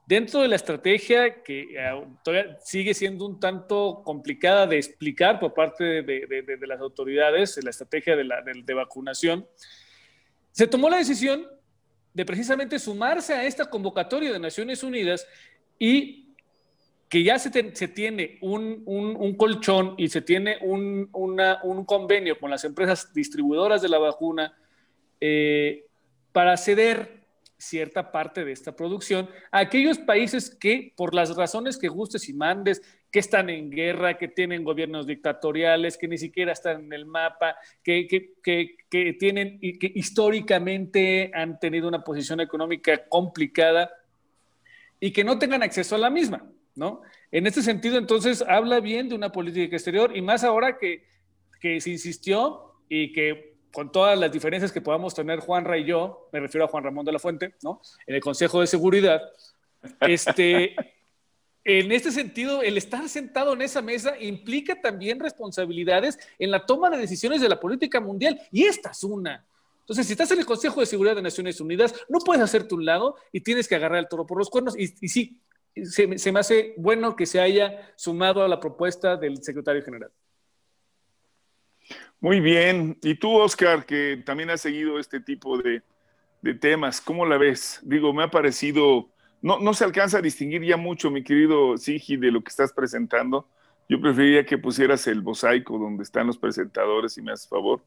dentro 0.07 0.41
de 0.41 0.47
la 0.47 0.55
estrategia 0.55 1.43
que 1.43 1.75
eh, 1.77 2.05
todavía 2.23 2.57
sigue 2.61 2.93
siendo 2.95 3.25
un 3.25 3.39
tanto 3.39 4.01
complicada 4.03 4.65
de 4.65 4.77
explicar 4.77 5.39
por 5.39 5.53
parte 5.53 6.01
de, 6.01 6.59
las 6.65 6.79
autoridades, 6.79 7.59
la 7.63 7.69
estrategia 7.69 8.15
de 8.15 8.73
vacunación, 8.73 9.45
se 10.51 10.65
tomó 10.65 10.89
la 10.89 10.97
decisión 10.97 11.45
de 12.13 12.25
precisamente 12.25 12.79
sumarse 12.79 13.33
a 13.33 13.45
esta 13.45 13.69
convocatoria 13.69 14.33
de 14.33 14.39
Naciones 14.39 14.81
Unidas 14.81 15.27
y 15.77 16.33
que 17.09 17.23
ya 17.23 17.37
se, 17.37 17.49
tiene 17.49 18.37
un, 18.41 19.35
colchón 19.37 19.93
y 19.97 20.09
se 20.09 20.21
tiene 20.21 20.57
un, 20.61 21.09
convenio 21.85 22.39
con 22.39 22.49
las 22.49 22.63
empresas 22.63 23.13
distribuidoras 23.13 23.81
de 23.81 23.89
la 23.89 23.99
vacuna 23.99 24.57
eh, 25.21 25.85
para 26.31 26.57
ceder 26.57 27.16
cierta 27.57 28.11
parte 28.11 28.45
de 28.45 28.51
esta 28.51 28.75
producción 28.75 29.29
a 29.51 29.59
aquellos 29.59 29.97
países 29.97 30.53
que, 30.53 30.93
por 30.95 31.15
las 31.15 31.35
razones 31.35 31.77
que 31.77 31.87
gustes 31.87 32.29
y 32.29 32.33
mandes, 32.33 32.81
que 33.11 33.19
están 33.19 33.49
en 33.49 33.69
guerra, 33.71 34.17
que 34.17 34.27
tienen 34.27 34.63
gobiernos 34.63 35.07
dictatoriales, 35.07 35.97
que 35.97 36.07
ni 36.07 36.17
siquiera 36.17 36.51
están 36.51 36.85
en 36.85 36.93
el 36.93 37.05
mapa, 37.05 37.55
que, 37.83 38.07
que, 38.07 39.13
tienen 39.19 39.57
y 39.61 39.79
que 39.79 39.91
históricamente 39.95 41.31
han 41.33 41.59
tenido 41.59 41.87
una 41.87 42.03
posición 42.03 42.41
económica 42.41 43.07
complicada 43.07 43.89
y 44.99 45.11
que 45.11 45.23
no 45.23 45.39
tengan 45.39 45.63
acceso 45.63 45.95
a 45.95 45.99
la 45.99 46.09
misma, 46.09 46.49
¿no? 46.75 47.01
En 47.31 47.47
este 47.47 47.61
sentido, 47.61 47.97
entonces, 47.97 48.43
habla 48.47 48.79
bien 48.79 49.09
de 49.09 49.15
una 49.15 49.31
política 49.31 49.75
exterior 49.75 50.15
y 50.15 50.21
más 50.21 50.43
ahora 50.43 50.77
que, 50.77 51.05
que 51.59 51.79
se 51.81 51.91
insistió 51.91 52.73
y 52.89 53.13
que 53.13 53.56
con 53.71 53.91
todas 53.91 54.17
las 54.17 54.31
diferencias 54.31 54.71
que 54.71 54.81
podamos 54.81 55.13
tener 55.13 55.39
Juanra 55.39 55.77
y 55.77 55.85
yo, 55.85 56.29
me 56.31 56.39
refiero 56.39 56.65
a 56.65 56.67
Juan 56.67 56.83
Ramón 56.83 57.05
de 57.05 57.11
la 57.11 57.19
Fuente, 57.19 57.55
¿no? 57.61 57.81
En 58.05 58.15
el 58.15 58.21
Consejo 58.21 58.61
de 58.61 58.67
Seguridad, 58.67 59.21
este, 60.01 60.75
en 61.63 61.91
este 61.91 62.11
sentido, 62.11 62.61
el 62.61 62.77
estar 62.77 63.07
sentado 63.09 63.53
en 63.53 63.61
esa 63.61 63.81
mesa 63.81 64.19
implica 64.19 64.81
también 64.81 65.19
responsabilidades 65.19 66.17
en 66.39 66.51
la 66.51 66.65
toma 66.65 66.89
de 66.89 66.97
decisiones 66.97 67.41
de 67.41 67.49
la 67.49 67.59
política 67.59 67.99
mundial, 67.99 68.41
y 68.51 68.63
esta 68.63 68.91
es 68.91 69.03
una. 69.03 69.45
Entonces, 69.81 70.05
si 70.05 70.13
estás 70.13 70.31
en 70.31 70.39
el 70.39 70.45
Consejo 70.45 70.81
de 70.81 70.85
Seguridad 70.85 71.15
de 71.15 71.21
Naciones 71.21 71.61
Unidas, 71.61 71.95
no 72.09 72.19
puedes 72.19 72.43
hacerte 72.43 72.75
un 72.75 72.83
lado 72.83 73.15
y 73.31 73.39
tienes 73.39 73.69
que 73.69 73.75
agarrar 73.75 73.99
el 73.99 74.09
toro 74.09 74.25
por 74.25 74.37
los 74.37 74.49
cuernos. 74.49 74.77
Y, 74.77 74.93
y 74.99 75.07
sí, 75.07 75.39
se, 75.85 76.17
se 76.17 76.31
me 76.31 76.39
hace 76.41 76.73
bueno 76.75 77.15
que 77.15 77.25
se 77.25 77.39
haya 77.39 77.93
sumado 77.95 78.43
a 78.43 78.49
la 78.49 78.59
propuesta 78.59 79.15
del 79.15 79.41
secretario 79.41 79.81
general. 79.81 80.11
Muy 82.19 82.39
bien. 82.39 82.97
Y 83.03 83.15
tú, 83.15 83.35
Oscar, 83.37 83.85
que 83.85 84.21
también 84.25 84.49
has 84.49 84.61
seguido 84.61 84.99
este 84.99 85.19
tipo 85.19 85.57
de, 85.57 85.83
temas, 86.59 87.01
¿cómo 87.01 87.25
la 87.25 87.37
ves? 87.37 87.79
Digo, 87.83 88.13
me 88.13 88.23
ha 88.23 88.31
parecido, 88.31 89.09
no, 89.41 89.59
no 89.59 89.73
se 89.73 89.83
alcanza 89.83 90.19
a 90.19 90.21
distinguir 90.21 90.63
ya 90.63 90.77
mucho, 90.77 91.11
mi 91.11 91.21
querido 91.21 91.77
Sigi, 91.77 92.15
de 92.15 92.31
lo 92.31 92.41
que 92.41 92.49
estás 92.49 92.71
presentando. 92.71 93.49
Yo 93.89 93.99
preferiría 93.99 94.45
que 94.45 94.57
pusieras 94.57 95.07
el 95.07 95.23
mosaico 95.23 95.77
donde 95.77 96.03
están 96.03 96.27
los 96.27 96.37
presentadores, 96.37 97.13
si 97.13 97.21
me 97.21 97.33
haces 97.33 97.49
favor. 97.49 97.83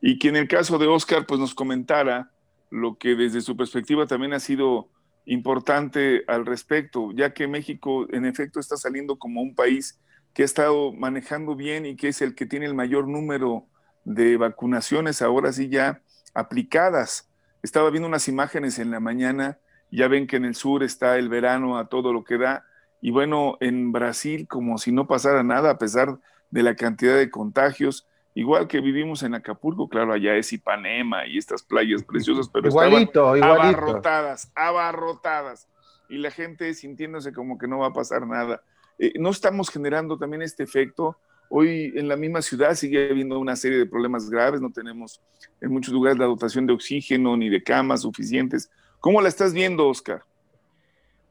Y 0.00 0.18
que 0.18 0.28
en 0.28 0.36
el 0.36 0.48
caso 0.48 0.78
de 0.78 0.86
Oscar, 0.86 1.26
pues 1.26 1.40
nos 1.40 1.54
comentara 1.54 2.30
lo 2.70 2.96
que 2.96 3.14
desde 3.14 3.40
su 3.40 3.56
perspectiva 3.56 4.06
también 4.06 4.32
ha 4.32 4.40
sido 4.40 4.88
importante 5.24 6.24
al 6.28 6.46
respecto, 6.46 7.10
ya 7.12 7.34
que 7.34 7.48
México 7.48 8.06
en 8.12 8.24
efecto 8.24 8.60
está 8.60 8.76
saliendo 8.76 9.18
como 9.18 9.42
un 9.42 9.54
país 9.54 10.00
que 10.36 10.42
ha 10.42 10.44
estado 10.44 10.92
manejando 10.92 11.56
bien 11.56 11.86
y 11.86 11.96
que 11.96 12.08
es 12.08 12.20
el 12.20 12.34
que 12.34 12.44
tiene 12.44 12.66
el 12.66 12.74
mayor 12.74 13.08
número 13.08 13.64
de 14.04 14.36
vacunaciones 14.36 15.22
ahora 15.22 15.50
sí 15.50 15.70
ya 15.70 16.02
aplicadas. 16.34 17.30
Estaba 17.62 17.88
viendo 17.88 18.06
unas 18.06 18.28
imágenes 18.28 18.78
en 18.78 18.90
la 18.90 19.00
mañana, 19.00 19.56
ya 19.90 20.08
ven 20.08 20.26
que 20.26 20.36
en 20.36 20.44
el 20.44 20.54
sur 20.54 20.82
está 20.82 21.16
el 21.16 21.30
verano 21.30 21.78
a 21.78 21.86
todo 21.88 22.12
lo 22.12 22.22
que 22.22 22.36
da, 22.36 22.66
y 23.00 23.12
bueno, 23.12 23.56
en 23.60 23.92
Brasil 23.92 24.46
como 24.46 24.76
si 24.76 24.92
no 24.92 25.06
pasara 25.06 25.42
nada 25.42 25.70
a 25.70 25.78
pesar 25.78 26.18
de 26.50 26.62
la 26.62 26.76
cantidad 26.76 27.16
de 27.16 27.30
contagios, 27.30 28.06
igual 28.34 28.68
que 28.68 28.82
vivimos 28.82 29.22
en 29.22 29.34
Acapulco, 29.34 29.88
claro, 29.88 30.12
allá 30.12 30.34
es 30.34 30.52
Ipanema 30.52 31.26
y 31.26 31.38
estas 31.38 31.62
playas 31.62 32.02
preciosas, 32.02 32.46
pero 32.50 32.68
igualito, 32.68 33.26
abarrotadas, 33.26 34.52
abarrotadas, 34.54 35.66
y 36.10 36.18
la 36.18 36.30
gente 36.30 36.74
sintiéndose 36.74 37.32
como 37.32 37.56
que 37.56 37.66
no 37.66 37.78
va 37.78 37.86
a 37.86 37.92
pasar 37.94 38.26
nada. 38.26 38.60
Eh, 38.98 39.12
no 39.18 39.30
estamos 39.30 39.70
generando 39.70 40.16
también 40.16 40.42
este 40.42 40.62
efecto. 40.62 41.18
Hoy 41.48 41.92
en 41.94 42.08
la 42.08 42.16
misma 42.16 42.42
ciudad 42.42 42.74
sigue 42.74 43.10
habiendo 43.10 43.38
una 43.38 43.54
serie 43.54 43.78
de 43.78 43.86
problemas 43.86 44.28
graves, 44.28 44.60
no 44.60 44.72
tenemos 44.72 45.20
en 45.60 45.70
muchos 45.70 45.94
lugares 45.94 46.18
la 46.18 46.26
dotación 46.26 46.66
de 46.66 46.72
oxígeno 46.72 47.36
ni 47.36 47.48
de 47.48 47.62
camas 47.62 48.02
suficientes. 48.02 48.70
¿Cómo 49.00 49.20
la 49.20 49.28
estás 49.28 49.54
viendo, 49.54 49.86
Oscar? 49.88 50.22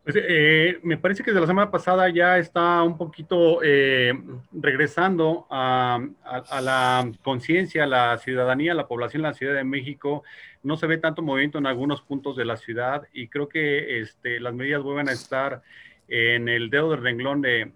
Pues, 0.05 0.17
eh, 0.19 0.79
me 0.83 0.97
parece 0.97 1.23
que 1.23 1.31
desde 1.31 1.41
la 1.41 1.47
semana 1.47 1.71
pasada 1.71 2.07
ya 2.09 2.37
está 2.37 2.83
un 2.83 2.95
poquito 2.95 3.61
eh, 3.63 4.13
regresando 4.51 5.47
a, 5.49 5.99
la 6.61 7.11
conciencia, 7.23 7.85
a 7.85 7.87
la 7.87 8.17
ciudadanía, 8.19 8.73
a 8.73 8.75
la 8.75 8.87
población 8.87 9.21
en 9.21 9.29
la 9.29 9.33
Ciudad 9.33 9.55
de 9.55 9.63
México. 9.63 10.23
No 10.61 10.77
se 10.77 10.85
ve 10.85 10.99
tanto 10.99 11.23
movimiento 11.23 11.57
en 11.57 11.65
algunos 11.65 12.03
puntos 12.03 12.37
de 12.37 12.45
la 12.45 12.55
ciudad 12.55 13.07
y 13.13 13.29
creo 13.29 13.49
que 13.49 13.99
este, 13.99 14.39
las 14.39 14.53
medidas 14.53 14.83
vuelven 14.83 15.09
a 15.09 15.11
estar 15.11 15.63
en 16.07 16.47
el 16.49 16.69
dedo 16.69 16.91
del 16.91 17.01
renglón 17.01 17.41
de, 17.41 17.71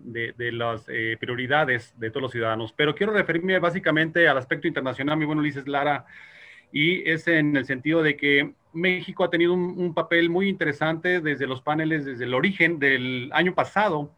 las 0.53 0.85
eh, 0.87 1.17
prioridades 1.19 1.93
de 1.99 2.09
todos 2.09 2.21
los 2.21 2.31
ciudadanos. 2.31 2.73
Pero 2.73 2.95
quiero 2.95 3.13
referirme 3.13 3.57
básicamente 3.59 4.27
al 4.27 4.37
aspecto 4.37 4.67
internacional, 4.67 5.17
mi 5.17 5.25
bueno 5.25 5.41
Ulises 5.41 5.67
Lara, 5.67 6.05
y 6.71 7.09
es 7.09 7.27
en 7.27 7.57
el 7.57 7.65
sentido 7.65 8.03
de 8.03 8.15
que 8.15 8.53
México 8.73 9.23
ha 9.23 9.31
tenido 9.31 9.53
un, 9.53 9.93
papel 9.95 10.29
muy 10.29 10.47
interesante 10.47 11.21
desde 11.21 11.47
los 11.47 11.61
paneles, 11.61 12.05
desde 12.05 12.25
el 12.25 12.35
origen 12.35 12.77
del 12.77 13.31
año 13.33 13.55
pasado, 13.55 14.13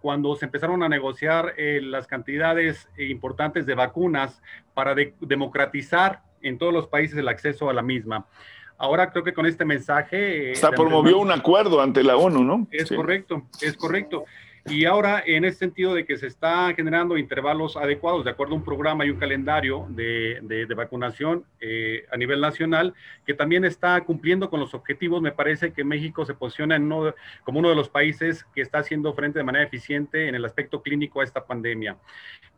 cuando 0.00 0.36
se 0.36 0.44
empezaron 0.44 0.84
a 0.84 0.88
negociar 0.88 1.54
eh, 1.56 1.80
las 1.82 2.06
cantidades 2.06 2.88
importantes 2.96 3.66
de 3.66 3.74
vacunas 3.74 4.40
para 4.74 4.94
democratizar 5.20 6.22
en 6.40 6.56
todos 6.56 6.72
los 6.72 6.86
países 6.86 7.18
el 7.18 7.26
acceso 7.26 7.68
a 7.68 7.72
la 7.72 7.82
misma. 7.82 8.26
Ahora 8.78 9.10
creo 9.10 9.24
que 9.24 9.34
con 9.34 9.44
este 9.44 9.64
mensaje... 9.64 10.52
Hasta 10.52 10.70
promovió 10.70 11.18
un 11.18 11.32
acuerdo 11.32 11.80
ante 11.80 12.04
la 12.04 12.16
ONU, 12.16 12.44
¿no? 12.44 12.68
Es 12.70 12.88
correcto, 12.88 13.42
es 13.60 13.76
correcto. 13.76 14.24
Y 14.70 14.84
ahora, 14.84 15.22
en 15.24 15.44
ese 15.44 15.58
sentido 15.58 15.94
de 15.94 16.04
que 16.04 16.18
se 16.18 16.26
están 16.26 16.74
generando 16.76 17.16
intervalos 17.16 17.76
adecuados, 17.76 18.24
de 18.24 18.30
acuerdo 18.30 18.52
a 18.52 18.56
un 18.56 18.64
programa 18.64 19.06
y 19.06 19.10
un 19.10 19.18
calendario 19.18 19.86
de, 19.88 20.40
de, 20.42 20.74
vacunación 20.74 21.44
eh, 21.60 22.04
a 22.12 22.16
nivel 22.16 22.40
nacional, 22.40 22.94
que 23.26 23.34
también 23.34 23.64
está 23.64 24.00
cumpliendo 24.02 24.50
con 24.50 24.60
los 24.60 24.74
objetivos, 24.74 25.22
me 25.22 25.32
parece 25.32 25.72
que 25.72 25.84
México 25.84 26.24
se 26.24 26.34
posiciona 26.34 26.76
en 26.76 26.92
uno, 26.92 27.14
como 27.44 27.60
uno 27.60 27.70
de 27.70 27.76
los 27.76 27.88
países 27.88 28.44
que 28.54 28.60
está 28.60 28.78
haciendo 28.78 29.14
frente 29.14 29.38
de 29.38 29.44
manera 29.44 29.64
eficiente 29.64 30.28
en 30.28 30.34
el 30.34 30.44
aspecto 30.44 30.82
clínico 30.82 31.20
a 31.20 31.24
esta 31.24 31.46
pandemia. 31.46 31.96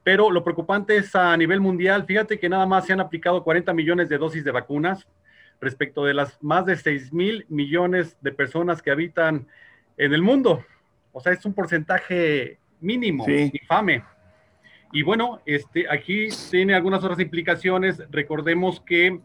Pero 0.03 0.31
lo 0.31 0.43
preocupante 0.43 0.97
es 0.97 1.15
a 1.15 1.37
nivel 1.37 1.61
mundial, 1.61 2.05
fíjate 2.07 2.39
que 2.39 2.49
nada 2.49 2.67
más 2.67 2.87
se 2.87 2.93
han 2.93 3.01
aplicado 3.01 3.45
40 3.45 3.73
millones 3.73 4.09
de 4.09 4.19
dosis 4.19 4.43
de 4.43 4.51
vacunas 4.51 5.07
respecto 5.61 6.05
de 6.05 6.15
las 6.15 6.43
más 6.43 6.67
de 6.67 6.77
6 6.77 7.13
mil 7.13 7.47
millones 7.49 8.17
de 8.21 8.33
personas 8.33 8.83
que 8.83 8.91
habitan 8.91 9.47
en 9.97 10.15
el 10.15 10.23
mundo. 10.23 10.65
O 11.13 11.21
sea, 11.21 11.33
es 11.33 11.45
un 11.45 11.55
porcentaje 11.55 12.59
mínimo, 12.81 13.27
infame. 13.29 14.03
Y 14.93 15.03
bueno, 15.03 15.41
este, 15.47 15.87
aquí 15.89 16.29
tiene 16.51 16.75
algunas 16.75 17.05
otras 17.05 17.21
implicaciones. 17.21 18.03
Recordemos 18.11 18.81
que 18.81 19.21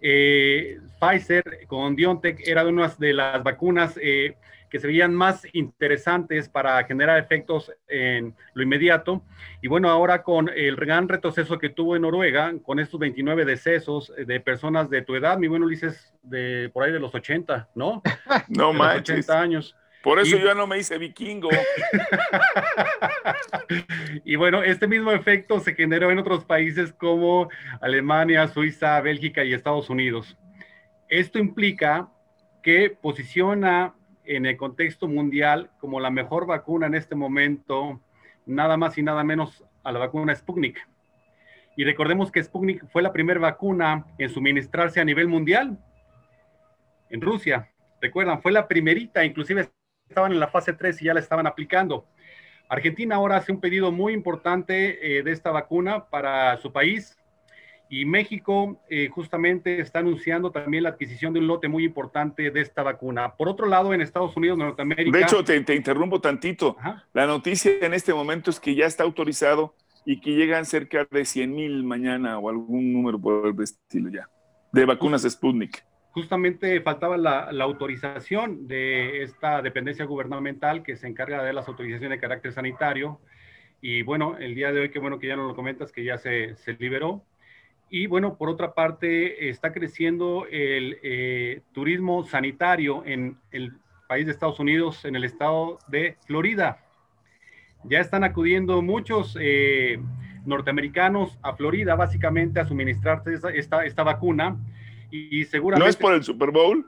eh, 0.00 0.78
Pfizer 1.00 1.66
con 1.66 1.94
BioNTech 1.94 2.46
era 2.46 2.66
una 2.66 2.88
de 2.98 3.12
las 3.12 3.42
vacunas 3.42 3.98
eh, 4.02 4.36
que 4.74 4.80
se 4.80 4.88
veían 4.88 5.14
más 5.14 5.46
interesantes 5.52 6.48
para 6.48 6.82
generar 6.82 7.20
efectos 7.20 7.70
en 7.86 8.34
lo 8.54 8.62
inmediato. 8.64 9.22
Y 9.62 9.68
bueno, 9.68 9.88
ahora 9.88 10.24
con 10.24 10.48
el 10.48 10.74
gran 10.74 11.08
retroceso 11.08 11.60
que 11.60 11.68
tuvo 11.68 11.94
en 11.94 12.02
Noruega, 12.02 12.52
con 12.60 12.80
estos 12.80 12.98
29 12.98 13.44
decesos 13.44 14.12
de 14.16 14.40
personas 14.40 14.90
de 14.90 15.02
tu 15.02 15.14
edad, 15.14 15.38
mi 15.38 15.46
bueno 15.46 15.66
Ulises, 15.66 16.12
de 16.24 16.72
por 16.74 16.82
ahí 16.82 16.90
de 16.90 16.98
los 16.98 17.14
80, 17.14 17.68
¿no? 17.76 18.02
No 18.48 18.72
más. 18.72 18.96
80 18.96 19.40
años. 19.40 19.76
Por 20.02 20.18
eso 20.18 20.38
yo 20.38 20.52
no 20.56 20.66
me 20.66 20.76
hice 20.76 20.98
vikingo. 20.98 21.50
y 24.24 24.34
bueno, 24.34 24.64
este 24.64 24.88
mismo 24.88 25.12
efecto 25.12 25.60
se 25.60 25.76
generó 25.76 26.10
en 26.10 26.18
otros 26.18 26.44
países 26.44 26.92
como 26.92 27.48
Alemania, 27.80 28.48
Suiza, 28.48 29.00
Bélgica 29.00 29.44
y 29.44 29.54
Estados 29.54 29.88
Unidos. 29.88 30.36
Esto 31.08 31.38
implica 31.38 32.08
que 32.60 32.90
posiciona 32.90 33.94
en 34.24 34.46
el 34.46 34.56
contexto 34.56 35.08
mundial 35.08 35.70
como 35.78 36.00
la 36.00 36.10
mejor 36.10 36.46
vacuna 36.46 36.86
en 36.86 36.94
este 36.94 37.14
momento, 37.14 38.00
nada 38.46 38.76
más 38.76 38.96
y 38.98 39.02
nada 39.02 39.24
menos 39.24 39.64
a 39.82 39.92
la 39.92 39.98
vacuna 39.98 40.34
Sputnik. 40.34 40.78
Y 41.76 41.84
recordemos 41.84 42.30
que 42.30 42.42
Sputnik 42.42 42.86
fue 42.88 43.02
la 43.02 43.12
primera 43.12 43.40
vacuna 43.40 44.06
en 44.18 44.28
suministrarse 44.28 45.00
a 45.00 45.04
nivel 45.04 45.28
mundial 45.28 45.78
en 47.10 47.20
Rusia. 47.20 47.70
Recuerdan, 48.00 48.40
fue 48.40 48.52
la 48.52 48.68
primerita, 48.68 49.24
inclusive 49.24 49.68
estaban 50.08 50.32
en 50.32 50.40
la 50.40 50.48
fase 50.48 50.72
3 50.72 51.02
y 51.02 51.06
ya 51.06 51.14
la 51.14 51.20
estaban 51.20 51.46
aplicando. 51.46 52.06
Argentina 52.68 53.16
ahora 53.16 53.36
hace 53.36 53.52
un 53.52 53.60
pedido 53.60 53.92
muy 53.92 54.12
importante 54.12 55.18
eh, 55.18 55.22
de 55.22 55.32
esta 55.32 55.50
vacuna 55.50 56.08
para 56.08 56.56
su 56.58 56.72
país 56.72 57.18
y 57.88 58.04
México 58.04 58.80
eh, 58.88 59.08
justamente 59.08 59.80
está 59.80 60.00
anunciando 60.00 60.50
también 60.50 60.82
la 60.82 60.90
adquisición 60.90 61.32
de 61.32 61.40
un 61.40 61.46
lote 61.46 61.68
muy 61.68 61.84
importante 61.84 62.50
de 62.50 62.60
esta 62.60 62.82
vacuna. 62.82 63.34
Por 63.36 63.48
otro 63.48 63.66
lado, 63.66 63.92
en 63.94 64.00
Estados 64.00 64.36
Unidos, 64.36 64.58
Norteamérica... 64.58 65.16
De 65.16 65.24
hecho, 65.24 65.44
te, 65.44 65.74
interrumpo 65.74 66.20
tantito. 66.20 66.76
La 67.12 67.26
noticia 67.26 67.72
en 67.80 67.94
este 67.94 68.12
momento 68.14 68.50
es 68.50 68.58
que 68.58 68.74
ya 68.74 68.86
está 68.86 69.04
autorizado 69.04 69.74
y 70.04 70.20
que 70.20 70.32
llegan 70.32 70.66
cerca 70.66 71.06
de 71.10 71.24
100 71.24 71.54
mil 71.54 71.84
mañana 71.84 72.38
o 72.38 72.48
algún 72.48 72.92
número 72.92 73.20
por 73.20 73.48
el 73.48 73.62
estilo 73.62 74.10
ya, 74.10 74.28
de 74.72 74.84
vacunas 74.84 75.22
Sputnik 75.22 75.84
justamente 76.14 76.80
faltaba 76.80 77.16
la, 77.16 77.48
autorización 77.64 78.68
de 78.68 79.24
esta 79.24 79.60
dependencia 79.62 80.04
gubernamental 80.04 80.84
que 80.84 80.96
se 80.96 81.08
encarga 81.08 81.42
de 81.42 81.52
las 81.52 81.66
autorizaciones 81.66 82.16
de 82.16 82.20
carácter 82.20 82.52
sanitario. 82.52 83.20
Y 83.80 84.02
bueno, 84.02 84.36
el 84.38 84.54
día 84.54 84.70
de 84.70 84.80
hoy, 84.80 84.90
qué 84.90 85.00
bueno 85.00 85.18
que 85.18 85.26
ya 85.26 85.34
nos 85.34 85.48
lo 85.48 85.56
comentas, 85.56 85.90
que 85.90 86.04
ya 86.04 86.16
se, 86.16 86.54
se 86.54 86.74
liberó. 86.74 87.24
Y 87.96 88.08
bueno, 88.08 88.36
por 88.36 88.48
otra 88.48 88.74
parte, 88.74 89.50
está 89.50 89.72
creciendo 89.72 90.48
el 90.50 90.98
eh, 91.04 91.60
turismo 91.72 92.24
sanitario 92.24 93.04
en 93.06 93.38
el 93.52 93.74
país 94.08 94.26
de 94.26 94.32
Estados 94.32 94.58
Unidos, 94.58 95.04
en 95.04 95.14
el 95.14 95.22
estado 95.22 95.78
de 95.86 96.16
Florida. 96.26 96.84
Ya 97.84 98.00
están 98.00 98.24
acudiendo 98.24 98.82
muchos 98.82 99.38
eh, 99.40 100.00
norteamericanos 100.44 101.38
a 101.40 101.54
Florida, 101.54 101.94
básicamente, 101.94 102.58
a 102.58 102.66
suministrarse 102.66 103.34
esta, 103.54 103.84
esta 103.84 104.02
vacuna 104.02 104.56
y 105.12 105.44
seguramente... 105.44 105.84
¿No 105.84 105.88
es 105.88 105.94
por 105.94 106.14
el 106.14 106.24
Super 106.24 106.50
Bowl? 106.50 106.84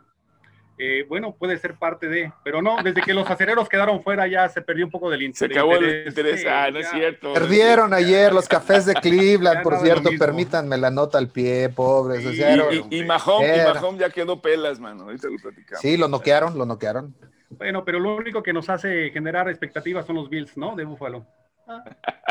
Eh, 0.78 1.06
bueno, 1.09 1.35
puede 1.35 1.56
ser 1.56 1.75
parte 1.75 2.06
de, 2.06 2.33
pero 2.45 2.61
no, 2.61 2.83
desde 2.83 3.00
que 3.00 3.14
los 3.14 3.28
acereros 3.30 3.66
quedaron 3.66 4.02
fuera 4.02 4.26
ya 4.26 4.47
se 4.49 4.61
perdió 4.61 4.85
un 4.85 4.90
poco 4.90 5.09
del 5.09 5.23
interés. 5.23 5.54
Se 5.54 5.59
acabó 5.59 5.75
el 5.76 6.06
interés, 6.06 6.45
ah, 6.47 6.71
no 6.71 6.78
es 6.78 6.91
cierto. 6.91 7.32
Perdieron 7.32 7.95
ayer 7.95 8.32
los 8.32 8.47
cafés 8.47 8.84
de 8.84 8.95
Cleveland, 9.02 9.62
por 9.62 9.78
cierto, 9.78 10.10
permítanme 10.19 10.76
la 10.76 10.91
nota 10.91 11.17
al 11.17 11.28
pie, 11.28 11.71
pobres. 11.71 12.23
Y, 12.25 12.99
y, 12.99 13.04
Mahomes, 13.04 13.99
ya 13.99 14.10
quedó 14.10 14.43
pelas, 14.43 14.78
mano, 14.78 15.04
ahorita 15.04 15.28
lo 15.28 15.36
platicamos. 15.39 15.80
Sí, 15.80 15.97
lo 15.97 16.08
noquearon, 16.08 16.58
lo 16.58 16.67
noquearon. 16.67 17.15
Bueno, 17.49 17.84
pero 17.84 17.99
lo 17.99 18.17
único 18.17 18.43
que 18.43 18.52
nos 18.52 18.69
hace 18.69 19.10
generar 19.10 19.49
expectativas 19.49 20.04
son 20.04 20.17
los 20.17 20.28
Bills, 20.28 20.56
¿no? 20.56 20.76
De 20.76 20.84
Búfalo. 20.84 21.26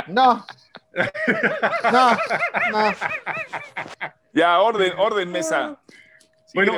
No. 0.07 0.45
No, 1.91 2.11
no. 2.71 2.93
Ya, 4.33 4.59
orden, 4.59 4.93
orden, 4.97 5.31
mesa. 5.31 5.79
bueno, 6.53 6.73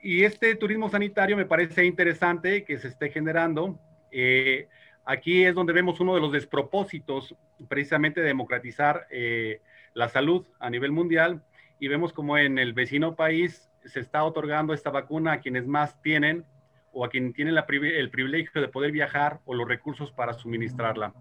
Y, 0.00 0.24
este 0.24 0.54
turismo 0.54 0.88
sanitario 0.88 1.36
me 1.36 1.46
parece 1.46 1.84
interesante 1.84 2.64
que 2.64 2.78
se 2.78 2.88
esté 2.88 3.10
generando. 3.10 3.78
Eh, 4.10 4.68
aquí 5.04 5.44
es 5.44 5.54
donde 5.54 5.72
vemos 5.72 6.00
uno 6.00 6.14
de 6.14 6.20
los 6.20 6.32
despropósitos, 6.32 7.34
precisamente 7.68 8.20
de 8.20 8.28
democratizar 8.28 9.06
eh, 9.10 9.60
la 9.94 10.08
salud 10.08 10.46
a 10.58 10.70
nivel 10.70 10.92
mundial. 10.92 11.42
Y 11.80 11.88
vemos 11.88 12.12
como 12.12 12.38
en 12.38 12.58
el 12.58 12.72
vecino 12.72 13.14
país 13.14 13.70
se 13.84 14.00
está 14.00 14.24
otorgando 14.24 14.74
esta 14.74 14.90
vacuna 14.90 15.32
a 15.32 15.40
quienes 15.40 15.66
más 15.66 16.00
tienen 16.02 16.44
o 16.92 17.04
a 17.04 17.08
quien 17.08 17.32
tiene 17.32 17.50
el 17.50 18.10
privilegio 18.10 18.60
de 18.60 18.68
poder 18.68 18.92
viajar 18.92 19.40
o 19.44 19.54
los 19.54 19.68
recursos 19.68 20.10
para 20.12 20.32
suministrarla. 20.32 21.12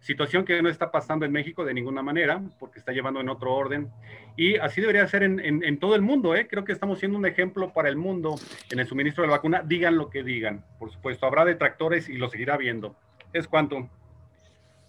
Situación 0.00 0.44
que 0.44 0.60
no 0.62 0.68
está 0.68 0.90
pasando 0.90 1.26
en 1.26 1.32
México 1.32 1.64
de 1.64 1.74
ninguna 1.74 2.02
manera, 2.02 2.40
porque 2.58 2.78
está 2.78 2.92
llevando 2.92 3.20
en 3.20 3.28
otro 3.28 3.52
orden. 3.52 3.90
Y 4.36 4.56
así 4.56 4.80
debería 4.80 5.06
ser 5.08 5.22
en, 5.22 5.78
todo 5.78 5.94
el 5.94 6.02
mundo. 6.02 6.34
¿eh? 6.34 6.46
Creo 6.48 6.64
que 6.64 6.72
estamos 6.72 6.98
siendo 6.98 7.18
un 7.18 7.26
ejemplo 7.26 7.72
para 7.72 7.88
el 7.88 7.96
mundo 7.96 8.36
en 8.70 8.78
el 8.78 8.86
suministro 8.86 9.22
de 9.22 9.28
la 9.28 9.36
vacuna. 9.36 9.62
Digan 9.64 9.96
lo 9.96 10.10
que 10.10 10.22
digan. 10.22 10.64
Por 10.78 10.92
supuesto, 10.92 11.26
habrá 11.26 11.44
detractores 11.44 12.08
y 12.08 12.14
lo 12.14 12.28
seguirá 12.28 12.56
viendo. 12.56 12.96
Es 13.32 13.48
cuanto. 13.48 13.90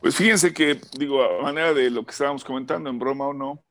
Pues 0.01 0.15
fíjense 0.15 0.53
que, 0.53 0.79
digo, 0.97 1.23
a 1.23 1.41
manera 1.41 1.73
de 1.73 1.89
lo 1.89 2.05
que 2.05 2.11
estábamos 2.11 2.43
comentando, 2.43 2.89
en 2.89 2.99
broma 2.99 3.27
o 3.27 3.33
no, 3.33 3.63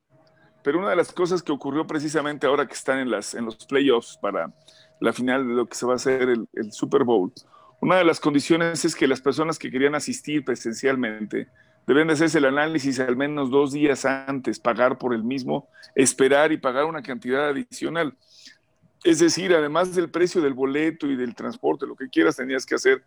pero 0.66 0.80
una 0.80 0.90
de 0.90 0.96
las 0.96 1.12
cosas 1.12 1.44
que 1.44 1.52
ocurrió 1.52 1.86
precisamente 1.86 2.44
ahora 2.44 2.66
que 2.66 2.74
están 2.74 2.98
en, 2.98 3.08
las, 3.08 3.34
en 3.34 3.44
los 3.44 3.54
playoffs 3.66 4.18
para 4.20 4.52
la 5.00 5.12
final 5.12 5.46
de 5.46 5.54
lo 5.54 5.66
que 5.66 5.76
se 5.76 5.86
va 5.86 5.94
a 5.94 5.96
hacer 5.96 6.22
el, 6.28 6.48
Super 6.72 7.04
Bowl. 7.04 7.32
Una 7.80 7.96
de 7.96 8.04
las 8.04 8.20
condiciones 8.20 8.84
es 8.84 8.94
que 8.94 9.06
las 9.06 9.20
personas 9.20 9.58
que 9.58 9.70
querían 9.70 9.94
asistir 9.94 10.44
presencialmente 10.44 11.48
deben 11.86 12.08
de 12.08 12.14
hacerse 12.14 12.38
el 12.38 12.46
análisis 12.46 12.98
al 13.00 13.16
menos 13.16 13.50
dos 13.50 13.72
días 13.72 14.04
antes, 14.04 14.58
pagar 14.58 14.98
por 14.98 15.14
el 15.14 15.22
mismo, 15.22 15.68
esperar 15.94 16.52
y 16.52 16.56
pagar 16.56 16.86
una 16.86 17.02
cantidad 17.02 17.48
adicional. 17.48 18.16
Es 19.04 19.20
decir, 19.20 19.54
además 19.54 19.94
del 19.94 20.10
precio 20.10 20.40
del 20.40 20.54
boleto 20.54 21.06
y 21.06 21.16
del 21.16 21.34
transporte, 21.34 21.86
lo 21.86 21.94
que 21.94 22.08
quieras, 22.08 22.36
tenías 22.36 22.66
que 22.66 22.74
hacer 22.74 23.04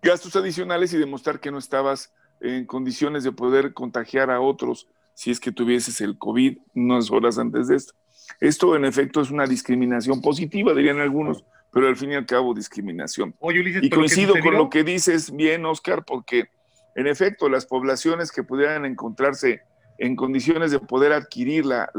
gastos 0.00 0.34
adicionales 0.36 0.92
y 0.94 0.98
demostrar 0.98 1.38
que 1.38 1.50
no 1.50 1.58
estabas 1.58 2.12
en 2.40 2.64
condiciones 2.66 3.24
de 3.24 3.32
poder 3.32 3.74
contagiar 3.74 4.30
a 4.30 4.40
otros 4.40 4.88
si 5.14 5.30
es 5.30 5.38
que 5.38 5.52
tuvieses 5.52 6.00
el 6.00 6.18
COVID 6.18 6.58
unas 6.74 7.10
horas 7.10 7.38
antes 7.38 7.68
de 7.68 7.76
esto. 7.76 7.94
Esto 8.40 8.76
en 8.76 8.84
efecto 8.84 9.20
es 9.20 9.30
una 9.30 9.46
discriminación 9.46 10.20
positiva, 10.20 10.74
dirían 10.74 11.00
algunos, 11.00 11.44
pero 11.72 11.88
al 11.88 11.96
fin 11.96 12.12
y 12.12 12.14
al 12.14 12.26
cabo 12.26 12.54
discriminación. 12.54 13.34
y 13.82 13.90
coincido 13.90 14.34
con 14.42 14.54
lo 14.54 14.68
que 14.68 14.84
dices 14.84 15.34
bien, 15.34 15.64
Oscar, 15.64 16.04
porque 16.04 16.48
en 16.94 17.06
efecto 17.06 17.48
las 17.48 17.66
poblaciones 17.66 18.30
que 18.30 18.42
pudieran 18.42 18.84
encontrarse 18.84 19.62
en 19.98 20.16
condiciones 20.16 20.70
de 20.70 20.80
poder 20.80 21.12
adquirir 21.12 21.64
la, 21.64 21.90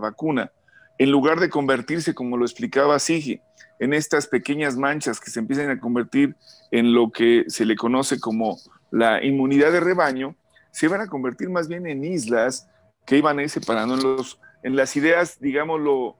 vacuna, 0.00 0.52
en 0.98 1.10
lugar 1.10 1.40
de 1.40 1.48
convertirse, 1.48 2.14
como 2.14 2.36
lo 2.36 2.44
explicaba 2.44 2.98
Sigi, 2.98 3.40
en 3.78 3.92
estas 3.92 4.26
pequeñas 4.26 4.76
manchas 4.76 5.20
que 5.20 5.30
se 5.30 5.40
empiezan 5.40 5.70
a 5.70 5.80
convertir 5.80 6.36
en 6.70 6.94
lo 6.94 7.10
que 7.10 7.44
se 7.48 7.64
le 7.64 7.76
conoce 7.76 8.20
como 8.20 8.58
la 8.90 9.24
inmunidad 9.24 9.72
de 9.72 9.80
rebaño, 9.80 10.36
se 10.70 10.88
van 10.88 11.00
a 11.00 11.06
convertir 11.06 11.48
más 11.50 11.68
bien 11.68 11.86
en 11.86 12.04
islas 12.04 12.68
que 13.06 13.18
iban 13.18 13.38
a 13.38 13.42
ir 13.42 13.50
separando 13.50 13.94
en 13.94 14.02
los 14.02 14.40
en 14.64 14.74
las 14.74 14.96
ideas, 14.96 15.38
digámoslo, 15.38 16.16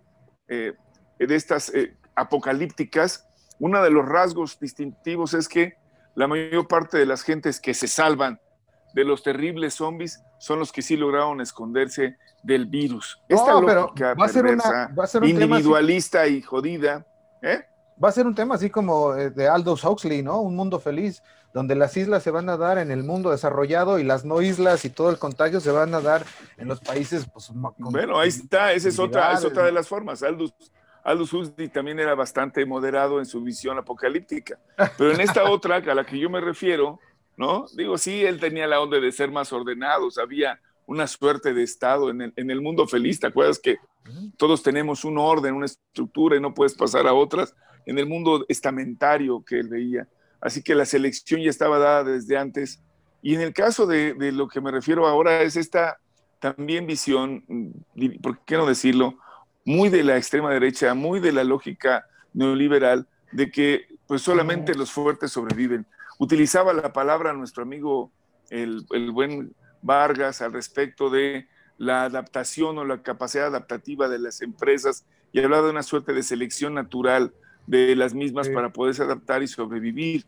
eh, 0.48 0.74
de 1.18 1.34
estas 1.34 1.74
eh, 1.74 1.96
apocalípticas, 2.14 3.26
uno 3.58 3.82
de 3.82 3.90
los 3.90 4.06
rasgos 4.06 4.60
distintivos 4.60 5.32
es 5.32 5.48
que 5.48 5.76
la 6.14 6.28
mayor 6.28 6.68
parte 6.68 6.98
de 6.98 7.06
las 7.06 7.22
gentes 7.22 7.58
que 7.58 7.72
se 7.72 7.88
salvan 7.88 8.38
de 8.92 9.04
los 9.04 9.22
terribles 9.22 9.74
zombies 9.74 10.22
son 10.38 10.58
los 10.58 10.70
que 10.72 10.82
sí 10.82 10.96
lograron 10.96 11.40
esconderse 11.40 12.18
del 12.42 12.66
virus. 12.66 13.18
Esta 13.28 13.52
no, 13.52 13.66
pero 13.66 13.94
va 13.98 14.26
a 14.26 14.28
ser 14.28 14.44
una, 14.44 14.88
va 14.88 15.04
a 15.04 15.06
ser 15.06 15.24
individualista 15.24 16.26
y 16.26 16.42
jodida. 16.42 17.06
¿eh? 17.42 17.64
Va 18.02 18.08
a 18.08 18.12
ser 18.12 18.26
un 18.26 18.34
tema 18.34 18.56
así 18.56 18.70
como 18.70 19.14
eh, 19.14 19.30
de 19.30 19.48
Aldous 19.48 19.84
Huxley, 19.84 20.22
¿no? 20.22 20.40
Un 20.40 20.56
mundo 20.56 20.80
feliz, 20.80 21.22
donde 21.52 21.74
las 21.74 21.96
islas 21.96 22.22
se 22.22 22.30
van 22.30 22.48
a 22.48 22.56
dar 22.56 22.78
en 22.78 22.90
el 22.90 23.04
mundo 23.04 23.30
desarrollado 23.30 23.98
y 23.98 24.04
las 24.04 24.24
no 24.24 24.42
islas 24.42 24.84
y 24.84 24.90
todo 24.90 25.10
el 25.10 25.18
contagio 25.18 25.60
se 25.60 25.70
van 25.70 25.94
a 25.94 26.00
dar 26.00 26.24
en 26.56 26.68
los 26.68 26.80
países. 26.80 27.26
Pues, 27.32 27.50
bueno, 27.78 28.18
ahí 28.18 28.28
está, 28.28 28.72
esa 28.72 28.88
es 28.88 28.98
otra, 28.98 29.32
es 29.32 29.44
otra 29.44 29.64
de 29.64 29.72
las 29.72 29.86
formas. 29.86 30.22
Aldous, 30.22 30.52
Aldous 31.04 31.32
Huxley 31.32 31.68
también 31.68 32.00
era 32.00 32.14
bastante 32.14 32.64
moderado 32.66 33.18
en 33.18 33.26
su 33.26 33.42
visión 33.42 33.78
apocalíptica, 33.78 34.58
pero 34.98 35.12
en 35.12 35.20
esta 35.20 35.44
otra 35.50 35.76
a 35.76 35.94
la 35.94 36.04
que 36.04 36.18
yo 36.18 36.28
me 36.28 36.40
refiero, 36.40 36.98
¿no? 37.36 37.66
Digo, 37.76 37.98
sí, 37.98 38.24
él 38.24 38.40
tenía 38.40 38.66
la 38.66 38.80
onda 38.80 38.98
de 38.98 39.12
ser 39.12 39.30
más 39.30 39.52
ordenado, 39.52 40.10
sabía 40.10 40.60
una 40.86 41.06
suerte 41.06 41.54
de 41.54 41.62
estado 41.62 42.10
en 42.10 42.20
el, 42.20 42.32
en 42.36 42.50
el 42.50 42.60
mundo 42.60 42.86
feliz. 42.86 43.20
¿Te 43.20 43.28
acuerdas 43.28 43.58
que 43.58 43.78
todos 44.36 44.62
tenemos 44.62 45.04
un 45.04 45.18
orden, 45.18 45.54
una 45.54 45.66
estructura 45.66 46.36
y 46.36 46.40
no 46.40 46.52
puedes 46.52 46.74
pasar 46.74 47.06
a 47.06 47.14
otras? 47.14 47.54
En 47.86 47.98
el 47.98 48.06
mundo 48.06 48.44
estamentario 48.48 49.44
que 49.44 49.58
él 49.60 49.68
veía. 49.68 50.08
Así 50.40 50.62
que 50.62 50.74
la 50.74 50.84
selección 50.84 51.40
ya 51.40 51.50
estaba 51.50 51.78
dada 51.78 52.04
desde 52.04 52.36
antes. 52.36 52.82
Y 53.22 53.34
en 53.34 53.40
el 53.40 53.52
caso 53.52 53.86
de, 53.86 54.14
de 54.14 54.32
lo 54.32 54.48
que 54.48 54.60
me 54.60 54.70
refiero 54.70 55.06
ahora 55.06 55.42
es 55.42 55.56
esta 55.56 55.98
también 56.38 56.86
visión, 56.86 57.42
mm, 57.48 58.20
¿por 58.20 58.38
qué 58.40 58.56
no 58.56 58.66
decirlo? 58.66 59.18
Muy 59.64 59.88
de 59.88 60.02
la 60.02 60.18
extrema 60.18 60.50
derecha, 60.50 60.92
muy 60.92 61.18
de 61.20 61.32
la 61.32 61.42
lógica 61.42 62.06
neoliberal, 62.34 63.06
de 63.32 63.50
que 63.50 63.86
pues 64.06 64.20
solamente 64.20 64.74
los 64.74 64.92
fuertes 64.92 65.32
sobreviven. 65.32 65.86
Utilizaba 66.18 66.74
la 66.74 66.92
palabra 66.92 67.32
nuestro 67.32 67.62
amigo, 67.62 68.12
el, 68.50 68.84
el 68.90 69.10
buen 69.10 69.54
Vargas 69.80 70.42
al 70.42 70.52
respecto 70.52 71.10
de 71.10 71.48
la 71.78 72.04
adaptación 72.04 72.78
o 72.78 72.84
la 72.84 73.02
capacidad 73.02 73.46
adaptativa 73.46 74.08
de 74.08 74.18
las 74.18 74.40
empresas 74.42 75.04
y 75.32 75.40
hablaba 75.40 75.64
de 75.64 75.70
una 75.70 75.82
suerte 75.82 76.12
de 76.12 76.22
selección 76.22 76.74
natural 76.74 77.32
de 77.66 77.96
las 77.96 78.14
mismas 78.14 78.48
para 78.48 78.72
poderse 78.72 79.02
adaptar 79.02 79.42
y 79.42 79.48
sobrevivir. 79.48 80.24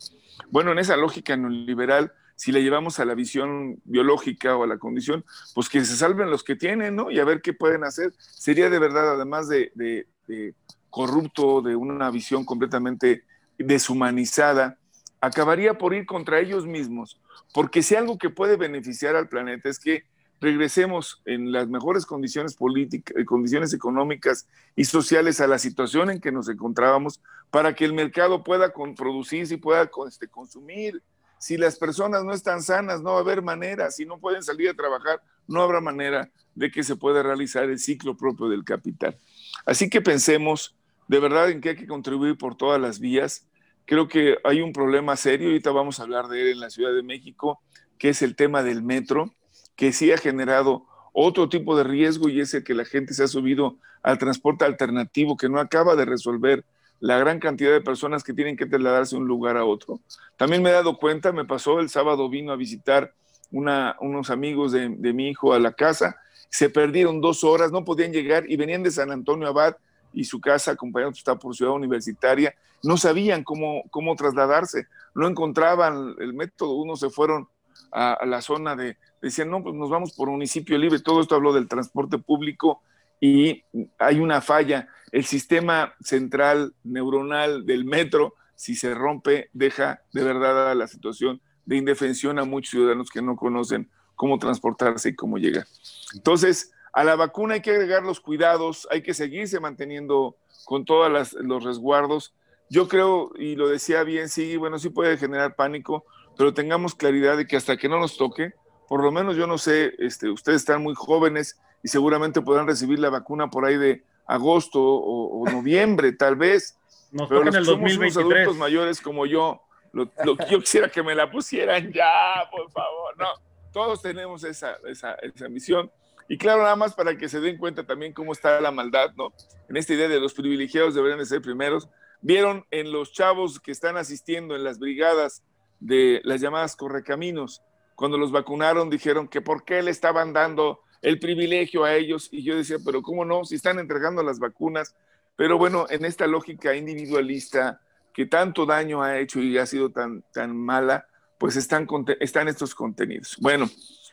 Bueno, 0.51 0.73
en 0.73 0.79
esa 0.79 0.97
lógica 0.97 1.37
neoliberal, 1.37 2.13
si 2.35 2.53
la 2.53 2.61
llevamos 2.61 3.01
a 3.01 3.05
la 3.05 3.15
visión 3.15 3.81
biológica 3.85 4.57
o 4.57 4.65
a 4.65 4.67
la 4.67 4.79
condición, 4.79 5.25
pues 5.55 5.69
que 5.69 5.85
se 5.85 5.97
salven 5.97 6.31
los 6.31 6.45
que 6.45 6.57
tienen, 6.57 6.97
¿no? 6.97 7.11
Y 7.11 7.19
a 7.19 7.25
ver 7.25 7.41
qué 7.41 7.53
pueden 7.53 7.85
hacer. 7.85 8.13
Sería 8.19 8.69
de 8.69 8.79
verdad, 8.79 9.13
además 9.13 9.49
de, 9.49 9.73
de 9.75 10.55
corrupto, 10.91 11.63
de 11.63 11.77
una 11.77 12.11
visión 12.11 12.45
completamente 12.45 13.25
deshumanizada, 13.59 14.79
acabaría 15.21 15.79
por 15.79 15.95
ir 15.95 16.05
contra 16.05 16.41
ellos 16.41 16.67
mismos 16.67 17.21
porque 17.57 17.83
si 17.83 17.95
algo 17.95 18.19
que 18.19 18.29
puede 18.29 18.59
beneficiar 18.59 19.17
al 19.17 19.31
planeta 19.31 19.71
es 19.71 19.79
que 19.79 20.05
regresemos 20.41 21.23
en 21.25 21.53
las 21.53 21.69
mejores 21.69 22.07
condiciones 22.07 22.55
políticas, 22.55 23.17
eh, 23.17 23.25
condiciones 23.25 23.73
económicas 23.73 24.47
y 24.75 24.85
sociales 24.85 25.41
a 25.41 25.47
la 25.47 25.59
situación 25.59 26.11
en 26.11 26.21
que 26.21 26.33
nos 26.33 26.49
encontrábamos 26.49 27.21
para 27.51 27.75
que 27.75 27.85
el 27.85 27.93
mercado 27.93 28.45
pueda 28.45 28.73
producir 28.97 29.51
y 29.51 29.57
pueda 29.57 29.91
este, 30.09 30.29
consumir. 30.29 31.03
Si 31.39 31.57
las 31.57 31.79
personas 31.79 32.25
no 32.25 32.33
están 32.33 32.63
sanas, 32.63 33.03
no 33.03 33.13
va 33.13 33.19
a 33.19 33.21
haber 33.21 33.43
manera. 33.43 33.91
Si 33.91 34.05
no 34.05 34.19
pueden 34.19 34.43
salir 34.43 34.71
a 34.71 34.75
trabajar, 34.75 35.23
no 35.47 35.63
habrá 35.63 35.81
manera 35.81 36.31
de 36.55 36.71
que 36.71 36.83
se 36.83 36.97
pueda 36.97 37.23
realizar 37.23 37.65
el 37.65 37.79
ciclo 37.79 38.17
propio 38.17 38.49
del 38.49 38.65
capital. 38.65 39.17
Así 39.65 39.91
que 39.91 40.01
pensemos 40.01 40.75
de 41.09 41.21
verdad 41.21 41.51
en 41.51 41.61
que 41.61 41.71
hay 41.71 41.77
que 41.77 41.87
contribuir 41.87 42.37
por 42.37 42.57
todas 42.57 42.81
las 42.81 42.99
vías 42.99 43.47
Creo 43.87 44.09
que 44.09 44.37
hay 44.43 44.63
un 44.63 44.73
problema 44.73 45.17
serio, 45.17 45.47
ahorita 45.47 45.71
vamos 45.71 46.01
a 46.01 46.03
hablar 46.03 46.27
de 46.27 46.43
él 46.43 46.49
en 46.49 46.61
la 46.61 46.71
Ciudad 46.71 46.93
de 46.93 47.05
México, 47.05 47.61
que 47.99 48.09
es 48.09 48.21
el 48.21 48.35
tema 48.35 48.65
del 48.65 48.83
metro, 48.83 49.33
que 49.77 49.93
sí 49.93 50.11
ha 50.13 50.19
generado 50.19 50.87
otro 51.13 51.49
tipo 51.49 51.77
de 51.77 51.85
riesgo 51.85 52.29
y 52.29 52.41
es 52.41 52.53
el 52.55 52.65
que 52.65 52.75
la 52.75 52.85
gente 52.85 53.15
se 53.15 53.25
ha 53.25 53.29
subido 53.29 53.77
al 54.03 54.19
transporte 54.19 54.65
alternativo 54.65 55.37
que 55.37 55.49
no 55.49 55.61
acaba 55.61 55.97
de 55.97 56.05
resolver 56.05 56.65
la 57.01 57.19
gran 57.19 57.39
cantidad 57.39 57.73
de 57.73 57.81
personas 57.81 58.25
que 58.25 58.33
tienen 58.33 58.57
que 58.57 58.67
trasladarse 58.67 59.17
de 59.17 59.23
un 59.23 59.29
lugar 59.29 59.57
a 59.57 59.65
otro. 59.65 60.01
También 60.37 60.63
me 60.63 60.71
he 60.71 60.73
dado 60.73 60.99
cuenta, 60.99 61.33
me 61.33 61.45
pasó 61.45 61.81
el 61.81 61.91
sábado, 61.91 62.29
vino 62.29 62.53
a 62.53 62.57
visitar 62.57 63.13
unos 63.51 64.31
amigos 64.31 64.73
de, 64.73 64.89
de, 64.89 65.13
mi 65.13 65.29
hijo 65.29 65.53
a 65.53 65.59
la 65.59 65.73
casa, 65.73 66.17
se 66.49 66.69
perdieron 66.69 67.21
dos 67.21 67.45
horas, 67.45 67.71
no 67.71 67.85
podían 67.85 68.13
llegar 68.13 68.45
y 68.51 68.57
venían 68.57 68.83
de 68.83 68.91
San 68.91 69.11
Antonio 69.11 69.49
Abad 69.49 69.77
y 70.13 70.25
su 70.25 70.41
casa, 70.41 70.73
acompañado 70.73 71.13
está 71.13 71.37
por 71.37 71.55
ciudad 71.55 71.73
universitaria, 71.73 72.55
no 72.83 72.97
sabían 72.97 73.45
cómo, 73.45 73.83
cómo 73.91 74.17
trasladarse, 74.17 74.87
no 75.15 75.29
encontraban 75.29 76.15
el 76.19 76.35
método, 76.35 76.75
unos 76.75 77.01
se 77.01 77.11
fueron 77.11 77.49
a, 77.93 78.25
la 78.27 78.41
zona 78.41 78.77
de, 78.77 78.97
decían, 79.23 79.51
no, 79.51 79.63
pues 79.63 79.75
nos 79.75 79.91
vamos 79.91 80.13
por 80.13 80.31
municipio 80.31 80.79
libre, 80.79 81.01
todo 81.01 81.21
esto 81.21 81.35
habló 81.35 81.53
del 81.53 81.69
transporte 81.69 82.19
público 82.19 82.83
y 83.21 83.65
hay 83.99 84.21
una 84.21 84.41
falla, 84.41 84.89
el 85.13 85.25
sistema 85.25 85.95
central 86.01 86.75
neuronal 86.85 87.65
del 87.65 87.85
metro, 87.85 88.35
si 88.55 88.75
se 88.75 88.95
rompe, 88.95 89.51
deja 89.53 90.01
de 90.13 90.25
verdad 90.25 90.71
a 90.71 90.75
la 90.75 90.87
situación 90.87 91.41
de 91.65 91.77
indefensión 91.77 92.39
a 92.39 92.45
muchos 92.45 92.71
ciudadanos 92.71 93.11
que 93.11 93.23
no 93.23 93.37
conocen 93.37 93.91
cómo 94.15 94.39
transportarse 94.39 95.11
y 95.11 95.15
cómo 95.15 95.39
llegar. 95.39 95.67
Entonces, 96.15 96.73
a 96.93 97.05
la 97.05 97.17
vacuna 97.17 97.55
hay 97.55 97.61
que 97.61 97.73
agregar 97.73 98.03
los 98.03 98.21
cuidados, 98.21 98.89
hay 98.91 99.03
que 99.03 99.15
seguirse 99.15 99.61
manteniendo 99.61 100.37
con 100.65 100.85
todos 100.85 101.35
los 101.35 101.65
resguardos. 101.65 102.35
Yo 102.71 102.89
creo, 102.89 103.33
y 103.39 103.55
lo 103.55 103.69
decía 103.69 104.03
bien, 104.03 104.29
sí, 104.29 104.57
bueno, 104.57 104.79
sí 104.79 104.89
puede 104.89 105.19
generar 105.19 105.55
pánico, 105.57 106.05
pero 106.39 106.55
tengamos 106.55 106.95
claridad 106.95 107.37
de 107.37 107.47
que 107.47 107.57
hasta 107.57 107.77
que 107.77 107.89
no 107.89 107.99
nos 107.99 108.17
toque, 108.17 108.55
por 108.89 109.03
lo 109.03 109.11
menos 109.11 109.37
yo 109.37 109.47
no 109.47 109.59
sé, 109.59 109.95
este, 109.99 110.31
ustedes 110.31 110.59
están 110.59 110.83
muy 110.83 110.95
jóvenes 110.95 111.59
y 111.83 111.89
seguramente 111.89 112.41
podrán 112.41 112.67
recibir 112.67 112.99
la 112.99 113.11
vacuna 113.11 113.51
por 113.51 113.65
ahí 113.65 113.77
de 113.77 114.03
agosto 114.27 114.81
o, 114.83 115.49
noviembre, 115.49 116.13
tal 116.13 116.37
vez. 116.37 116.79
Nos 117.13 117.29
pero 117.29 117.45
los 117.45 117.55
en 117.55 117.61
el 117.61 117.67
somos 117.67 117.97
unos 117.97 118.17
adultos 118.17 118.57
mayores 118.57 119.01
como 119.01 119.27
yo, 119.27 119.63
lo, 119.93 120.11
yo 120.25 120.61
quisiera 120.61 120.89
que 120.89 121.03
me 121.03 121.15
la 121.15 121.31
pusieran 121.31 121.93
ya, 121.93 122.49
por 122.51 122.71
favor. 122.71 123.17
No, 123.17 123.29
todos 123.73 124.03
tenemos 124.03 124.45
esa, 124.45 124.77
esa, 124.87 125.15
esa 125.15 125.49
misión. 125.49 125.91
Y 126.29 126.39
claro, 126.39 126.63
nada 126.63 126.77
más 126.77 126.95
para 126.95 127.17
que 127.17 127.29
se 127.29 127.41
den 127.41 127.57
cuenta 127.57 127.87
también 127.87 128.13
cómo 128.13 128.33
está 128.33 128.61
la 128.61 128.73
maldad, 128.73 129.13
¿no? 129.17 129.33
En 129.69 129.77
esta 129.77 129.95
idea 129.95 130.09
de 130.09 130.21
los 130.21 130.35
privilegiados 130.35 130.95
deberían 130.95 131.19
de 131.19 131.27
ser 131.27 131.41
primeros. 131.41 131.89
Vieron 132.21 132.67
en 132.71 132.91
los 132.91 133.13
chavos 133.13 133.61
que 133.61 133.71
están 133.71 133.97
asistiendo 133.97 134.57
en 134.57 134.65
las 134.65 134.79
brigadas 134.79 135.45
de 135.79 136.21
las 136.25 136.41
llamadas 136.41 136.75
correcaminos, 136.75 137.63
cuando 137.97 138.19
los 138.19 138.31
vacunaron 138.31 138.91
dijeron 138.91 139.27
que 139.27 139.41
por 139.41 139.65
qué 139.65 139.83
le 139.83 139.91
estaban 139.91 140.33
dando 140.33 140.81
el 141.03 141.19
privilegio 141.19 141.85
a 141.85 141.95
ellos 141.95 142.29
y 142.31 142.43
yo 142.43 142.57
decía, 142.57 142.77
pero 142.85 143.03
cómo 143.03 143.25
no, 143.25 143.45
si 143.45 143.57
están 143.57 143.79
entregando 143.79 144.23
las 144.23 144.39
vacunas, 144.39 144.95
pero 145.35 145.59
bueno, 145.59 145.87
en 145.91 146.05
esta 146.05 146.27
lógica 146.27 146.75
individualista 146.75 147.81
que 148.13 148.27
tanto 148.27 148.65
daño 148.65 149.03
ha 149.03 149.19
hecho 149.19 149.41
y 149.41 149.59
ha 149.59 149.67
sido 149.67 149.91
tan, 149.91 150.23
tan 150.33 150.57
mala, 150.57 151.07
pues 151.39 151.57
están, 151.57 151.87
están 152.21 152.49
estos 152.49 152.75
contenidos. 152.75 153.37
Bueno, 153.41 153.69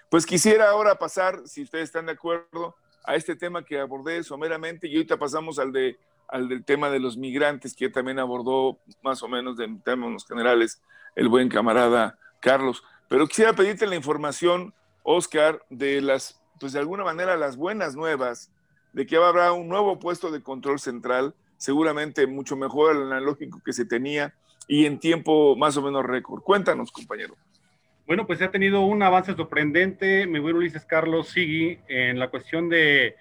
pues 0.09 0.25
quisiera 0.25 0.69
ahora 0.69 0.95
pasar, 0.95 1.41
si 1.45 1.63
ustedes 1.63 1.85
están 1.85 2.07
de 2.07 2.13
acuerdo, 2.13 2.75
a 3.05 3.15
este 3.15 3.35
tema 3.35 3.63
que 3.63 3.79
abordé 3.79 4.23
someramente 4.23 4.87
y 4.87 4.95
ahorita 4.95 5.17
pasamos 5.17 5.59
al, 5.59 5.71
de, 5.71 5.97
al 6.27 6.47
del 6.47 6.63
tema 6.63 6.89
de 6.89 6.99
los 6.99 7.17
migrantes, 7.17 7.75
que 7.75 7.89
también 7.89 8.19
abordó 8.19 8.79
más 9.01 9.21
o 9.23 9.27
menos 9.27 9.59
en 9.59 9.81
términos 9.81 10.25
generales 10.25 10.81
el 11.15 11.27
buen 11.27 11.49
camarada 11.49 12.17
Carlos. 12.39 12.83
Pero 13.09 13.27
quisiera 13.27 13.53
pedirte 13.53 13.85
la 13.85 13.95
información, 13.95 14.73
Oscar, 15.03 15.63
de 15.69 16.01
las, 16.01 16.41
pues 16.59 16.73
de 16.73 16.79
alguna 16.79 17.03
manera 17.03 17.37
las 17.37 17.57
buenas 17.57 17.95
nuevas, 17.95 18.51
de 18.93 19.05
que 19.05 19.17
habrá 19.17 19.51
un 19.51 19.67
nuevo 19.67 19.99
puesto 19.99 20.31
de 20.31 20.41
control 20.41 20.79
central, 20.79 21.35
seguramente 21.57 22.27
mucho 22.27 22.55
mejor 22.55 22.95
al 22.95 23.03
analógico 23.03 23.61
que 23.63 23.73
se 23.73 23.85
tenía 23.85 24.33
y 24.67 24.85
en 24.85 24.99
tiempo 24.99 25.55
más 25.55 25.77
o 25.77 25.81
menos 25.81 26.05
récord. 26.05 26.41
Cuéntanos, 26.41 26.91
compañero. 26.91 27.35
Bueno, 28.05 28.27
pues 28.27 28.39
se 28.39 28.45
ha 28.45 28.51
tenido 28.51 28.81
un 28.81 29.01
avance 29.01 29.33
sorprendente, 29.33 30.27
mi 30.27 30.39
buen 30.39 30.55
Ulises 30.55 30.85
Carlos 30.85 31.29
Sigui, 31.29 31.79
en 31.87 32.19
la 32.19 32.29
cuestión 32.29 32.67
de 32.67 33.15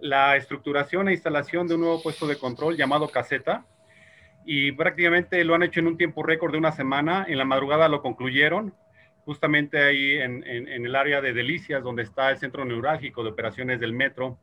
la 0.00 0.36
estructuración 0.36 1.08
e 1.08 1.12
instalación 1.12 1.66
de 1.66 1.74
un 1.74 1.80
nuevo 1.80 2.02
puesto 2.02 2.26
de 2.26 2.38
control 2.38 2.76
llamado 2.76 3.08
caseta. 3.08 3.66
Y 4.44 4.72
prácticamente 4.72 5.42
lo 5.42 5.54
han 5.54 5.62
hecho 5.62 5.80
en 5.80 5.86
un 5.86 5.96
tiempo 5.96 6.22
récord 6.22 6.52
de 6.52 6.58
una 6.58 6.72
semana. 6.72 7.24
En 7.28 7.38
la 7.38 7.44
madrugada 7.44 7.88
lo 7.88 8.02
concluyeron, 8.02 8.74
justamente 9.26 9.82
ahí 9.82 10.14
en, 10.14 10.44
el 10.46 10.96
área 10.96 11.20
de 11.20 11.34
Delicias, 11.34 11.82
donde 11.82 12.04
está 12.04 12.30
el 12.30 12.38
centro 12.38 12.64
neurálgico 12.64 13.22
de 13.22 13.30
operaciones 13.30 13.80
del 13.80 13.92
metro. 13.92 14.38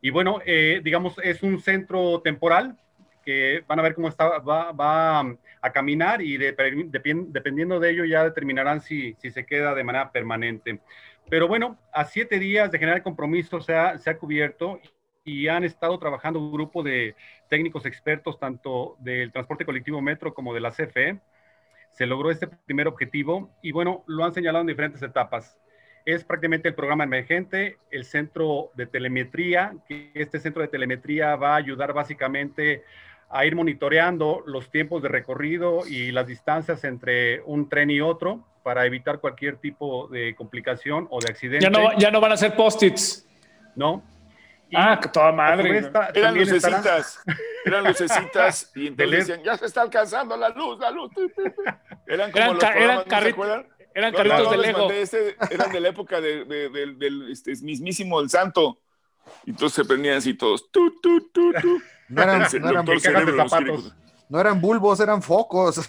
Y 0.00 0.10
bueno, 0.10 0.40
eh, 0.46 0.80
digamos, 0.82 1.16
es 1.22 1.42
un 1.42 1.60
centro 1.60 2.22
temporal 2.22 2.78
que 3.24 3.62
van 3.66 3.78
a 3.78 3.82
ver 3.82 3.94
cómo 3.94 4.08
está, 4.08 4.38
va, 4.38 5.20
a 5.60 5.72
caminar 5.72 6.22
y 6.22 6.36
dependiendo 6.36 7.78
de 7.78 7.90
ello 7.90 8.04
ya 8.04 8.24
determinarán 8.24 8.80
si, 8.80 9.14
si 9.14 9.30
se 9.30 9.44
queda 9.44 9.74
de 9.74 9.84
manera 9.84 10.10
permanente. 10.10 10.80
Pero 11.28 11.48
bueno, 11.48 11.78
a 11.92 12.04
siete 12.04 12.38
días 12.38 12.70
de 12.70 12.78
generar 12.78 13.02
compromiso 13.02 13.60
se 13.60 13.74
ha, 13.74 13.98
se 13.98 14.10
ha 14.10 14.18
cubierto 14.18 14.80
y 15.24 15.48
han 15.48 15.64
estado 15.64 15.98
trabajando 15.98 16.40
un 16.40 16.52
grupo 16.52 16.82
de 16.82 17.14
técnicos 17.48 17.86
expertos 17.86 18.38
tanto 18.38 18.96
del 19.00 19.32
transporte 19.32 19.64
colectivo 19.64 20.00
metro 20.00 20.34
como 20.34 20.54
de 20.54 20.60
la 20.60 20.70
CFE. 20.70 21.20
Se 21.92 22.06
logró 22.06 22.30
este 22.30 22.46
primer 22.46 22.88
objetivo 22.88 23.50
y 23.62 23.72
bueno, 23.72 24.02
lo 24.06 24.24
han 24.24 24.32
señalado 24.32 24.62
en 24.62 24.68
diferentes 24.68 25.02
etapas. 25.02 25.56
Es 26.04 26.24
prácticamente 26.24 26.68
el 26.68 26.74
programa 26.74 27.04
emergente, 27.04 27.76
el 27.90 28.04
centro 28.04 28.70
de 28.74 28.86
telemetría, 28.86 29.74
que 29.86 30.10
este 30.14 30.40
centro 30.40 30.62
de 30.62 30.68
telemetría 30.68 31.36
va 31.36 31.52
a 31.52 31.56
ayudar 31.56 31.92
básicamente 31.92 32.82
a 33.30 33.46
ir 33.46 33.54
monitoreando 33.54 34.42
los 34.46 34.70
tiempos 34.70 35.02
de 35.02 35.08
recorrido 35.08 35.86
y 35.86 36.12
las 36.12 36.26
distancias 36.26 36.84
entre 36.84 37.40
un 37.42 37.68
tren 37.68 37.90
y 37.90 38.00
otro 38.00 38.44
para 38.62 38.84
evitar 38.84 39.20
cualquier 39.20 39.56
tipo 39.56 40.06
de 40.08 40.34
complicación 40.34 41.08
o 41.10 41.18
de 41.20 41.30
accidente. 41.30 41.64
Ya 41.64 41.70
no, 41.70 41.98
ya 41.98 42.10
no 42.10 42.20
van 42.20 42.32
a 42.32 42.36
ser 42.36 42.54
post-its. 42.54 43.26
No. 43.74 44.02
Ah, 44.74 44.98
que 45.00 45.08
toda 45.08 45.32
madre. 45.32 45.78
Esta, 45.78 46.10
eran 46.14 46.34
lucecitas, 46.36 47.20
eran 47.64 47.84
lucecitas 47.84 48.70
y 48.74 48.86
entonces 48.88 49.26
decían, 49.26 49.42
ya 49.44 49.56
se 49.56 49.66
está 49.66 49.82
alcanzando 49.82 50.36
la 50.36 50.48
luz, 50.48 50.78
la 50.78 50.90
luz. 50.90 51.10
Eran 52.06 52.30
como 52.32 52.44
eran, 52.44 52.54
los 52.54 52.64
eran, 52.64 53.04
carritos, 53.04 53.64
eran 53.94 54.14
carritos 54.14 54.50
de 54.50 54.56
Lego. 54.58 54.90
Este, 54.90 55.36
eran 55.50 55.72
de 55.72 55.80
la 55.80 55.88
época 55.88 56.20
de, 56.20 56.44
de, 56.44 56.68
de, 56.70 56.94
del 56.94 57.30
este, 57.30 57.52
mismísimo 57.62 58.20
El 58.20 58.30
Santo. 58.30 58.78
Y 59.44 59.50
entonces 59.50 59.76
se 59.76 59.84
prendían 59.84 60.16
así 60.16 60.34
todos. 60.34 60.70
Tu, 60.70 61.00
tu, 61.00 61.28
tu, 61.30 61.52
tu. 61.52 61.82
No 62.08 62.22
eran, 62.22 62.46
no 62.60 62.70
eran, 62.70 62.84
de 62.84 63.00
zapatos. 63.00 63.94
no 64.28 64.40
eran 64.40 64.60
bulbos, 64.60 65.00
eran 65.00 65.22
focos 65.22 65.88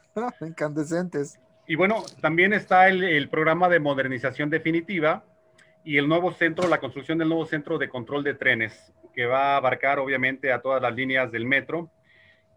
incandescentes. 0.40 1.38
Y 1.66 1.76
bueno, 1.76 2.04
también 2.20 2.52
está 2.52 2.88
el, 2.88 3.02
el, 3.02 3.28
programa 3.28 3.68
de 3.68 3.80
modernización 3.80 4.50
definitiva 4.50 5.24
y 5.84 5.98
el 5.98 6.08
nuevo 6.08 6.32
centro, 6.32 6.66
la 6.68 6.80
construcción 6.80 7.18
del 7.18 7.28
nuevo 7.28 7.46
centro 7.46 7.78
de 7.78 7.88
control 7.88 8.24
de 8.24 8.34
trenes, 8.34 8.92
que 9.14 9.26
va 9.26 9.54
a 9.54 9.56
abarcar 9.58 9.98
obviamente 9.98 10.50
a 10.52 10.60
todas 10.60 10.80
las 10.80 10.94
líneas 10.94 11.30
del 11.30 11.44
metro. 11.44 11.90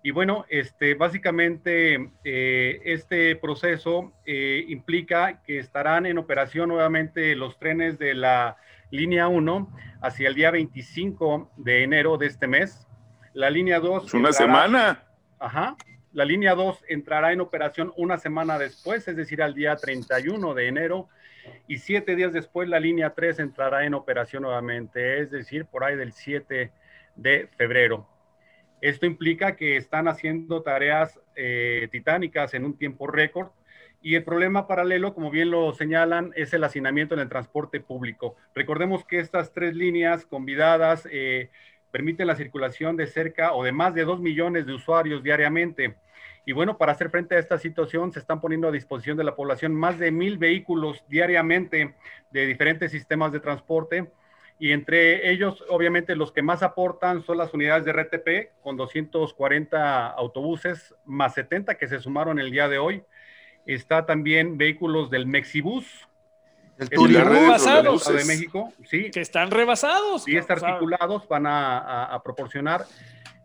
Y 0.02 0.12
bueno, 0.12 0.46
este, 0.48 0.94
básicamente 0.94 2.12
eh, 2.24 2.82
este 2.86 3.36
proceso 3.36 4.14
eh, 4.26 4.64
implica 4.70 5.42
que 5.44 5.60
estarán 5.60 6.06
en 6.06 6.18
operación 6.18 6.70
nuevamente 6.70 7.36
los 7.36 7.60
trenes 7.60 8.00
de 8.00 8.14
la 8.14 8.58
línea 8.90 9.28
1 9.28 9.70
hacia 10.02 10.30
el 10.30 10.36
día 10.36 10.52
25 10.52 11.52
de 11.58 11.84
enero 11.84 12.18
de 12.18 12.28
este 12.28 12.48
mes. 12.48 12.88
La 13.34 13.50
línea 13.50 13.80
2... 13.80 14.06
Es 14.06 14.14
una 14.14 14.32
semana. 14.32 15.04
Ajá. 15.40 15.76
La 16.14 16.24
línea 16.24 16.56
2 16.56 16.86
entrará 16.88 17.34
en 17.34 17.42
operación 17.42 17.92
una 17.98 18.18
semana 18.18 18.58
después, 18.58 19.08
es 19.08 19.16
decir, 19.18 19.44
al 19.44 19.54
día 19.54 19.76
31 19.76 20.54
de 20.54 20.68
enero. 20.68 21.10
Y 21.68 21.78
siete 21.78 22.16
días 22.16 22.34
después 22.34 22.70
la 22.70 22.80
línea 22.80 23.14
3 23.14 23.40
entrará 23.40 23.86
en 23.86 23.94
operación 23.94 24.44
nuevamente, 24.44 25.20
es 25.20 25.32
decir, 25.32 25.66
por 25.66 25.84
ahí 25.84 25.96
del 25.96 26.14
7 26.14 26.72
de 27.16 27.48
febrero. 27.58 28.08
Esto 28.82 29.06
implica 29.06 29.56
que 29.56 29.76
están 29.76 30.08
haciendo 30.08 30.62
tareas 30.62 31.20
eh, 31.36 31.88
titánicas 31.92 32.54
en 32.54 32.66
un 32.66 32.78
tiempo 32.78 33.08
récord 33.08 33.50
y 34.02 34.16
el 34.16 34.24
problema 34.24 34.68
paralelo, 34.68 35.14
como 35.14 35.32
bien 35.32 35.50
lo 35.50 35.74
señalan, 35.74 36.32
es 36.36 36.54
el 36.54 36.64
hacinamiento 36.64 37.16
en 37.16 37.22
el 37.22 37.30
transporte 37.30 37.80
público. 37.80 38.36
Recordemos 38.54 39.04
que 39.04 39.20
estas 39.20 39.52
tres 39.52 39.76
líneas 39.76 40.26
convidadas 40.26 41.08
eh, 41.12 41.50
permiten 41.92 42.28
la 42.28 42.36
circulación 42.36 42.96
de 42.96 43.08
cerca 43.08 43.54
o 43.54 43.64
de 43.64 43.72
más 43.72 43.96
de 43.96 44.06
dos 44.06 44.20
millones 44.20 44.66
de 44.68 44.74
usuarios 44.74 45.24
diariamente. 45.24 45.96
Y 46.48 46.54
bueno, 46.54 46.80
para 46.80 46.94
hacer 46.94 47.12
frente 47.12 47.36
a 47.36 47.40
esta 47.40 47.60
situación, 47.60 48.12
se 48.12 48.20
están 48.20 48.42
poniendo 48.42 48.68
a 48.68 48.72
disposición 48.72 49.18
de 49.18 49.24
la 49.24 49.36
población 49.36 49.76
más 49.76 50.00
de 50.00 50.10
mil 50.10 50.40
vehículos 50.40 51.04
diariamente 51.08 51.94
de 52.32 52.46
diferentes 52.48 52.90
sistemas 52.90 53.32
de 53.32 53.40
transporte. 53.40 54.10
Y 54.58 54.72
entre 54.72 55.30
ellos, 55.30 55.64
obviamente, 55.70 56.16
los 56.16 56.32
que 56.32 56.42
más 56.42 56.64
aportan 56.64 57.22
son 57.22 57.38
las 57.38 57.54
unidades 57.54 57.86
de 57.86 57.92
RTP, 57.92 58.62
con 58.64 58.78
240 58.78 60.08
autobuses, 60.08 60.96
más 61.06 61.36
70 61.36 61.76
que 61.76 61.88
se 61.88 62.00
sumaron 62.00 62.40
el 62.40 62.50
día 62.50 62.68
de 62.68 62.80
hoy 62.80 63.04
Está 63.68 64.06
también 64.06 64.58
vehículos 64.58 65.10
del 65.10 65.28
Mexibus. 65.28 66.08
El 66.80 66.90
rebasados 67.14 68.08
de 68.08 68.24
México, 68.24 68.72
sí. 68.86 69.12
Que 69.12 69.20
están 69.20 69.52
rebasados. 69.52 70.26
Y 70.28 70.38
están 70.38 70.64
articulados 70.64 71.28
van 71.28 71.46
a, 71.48 72.22
proporcionar 72.24 72.86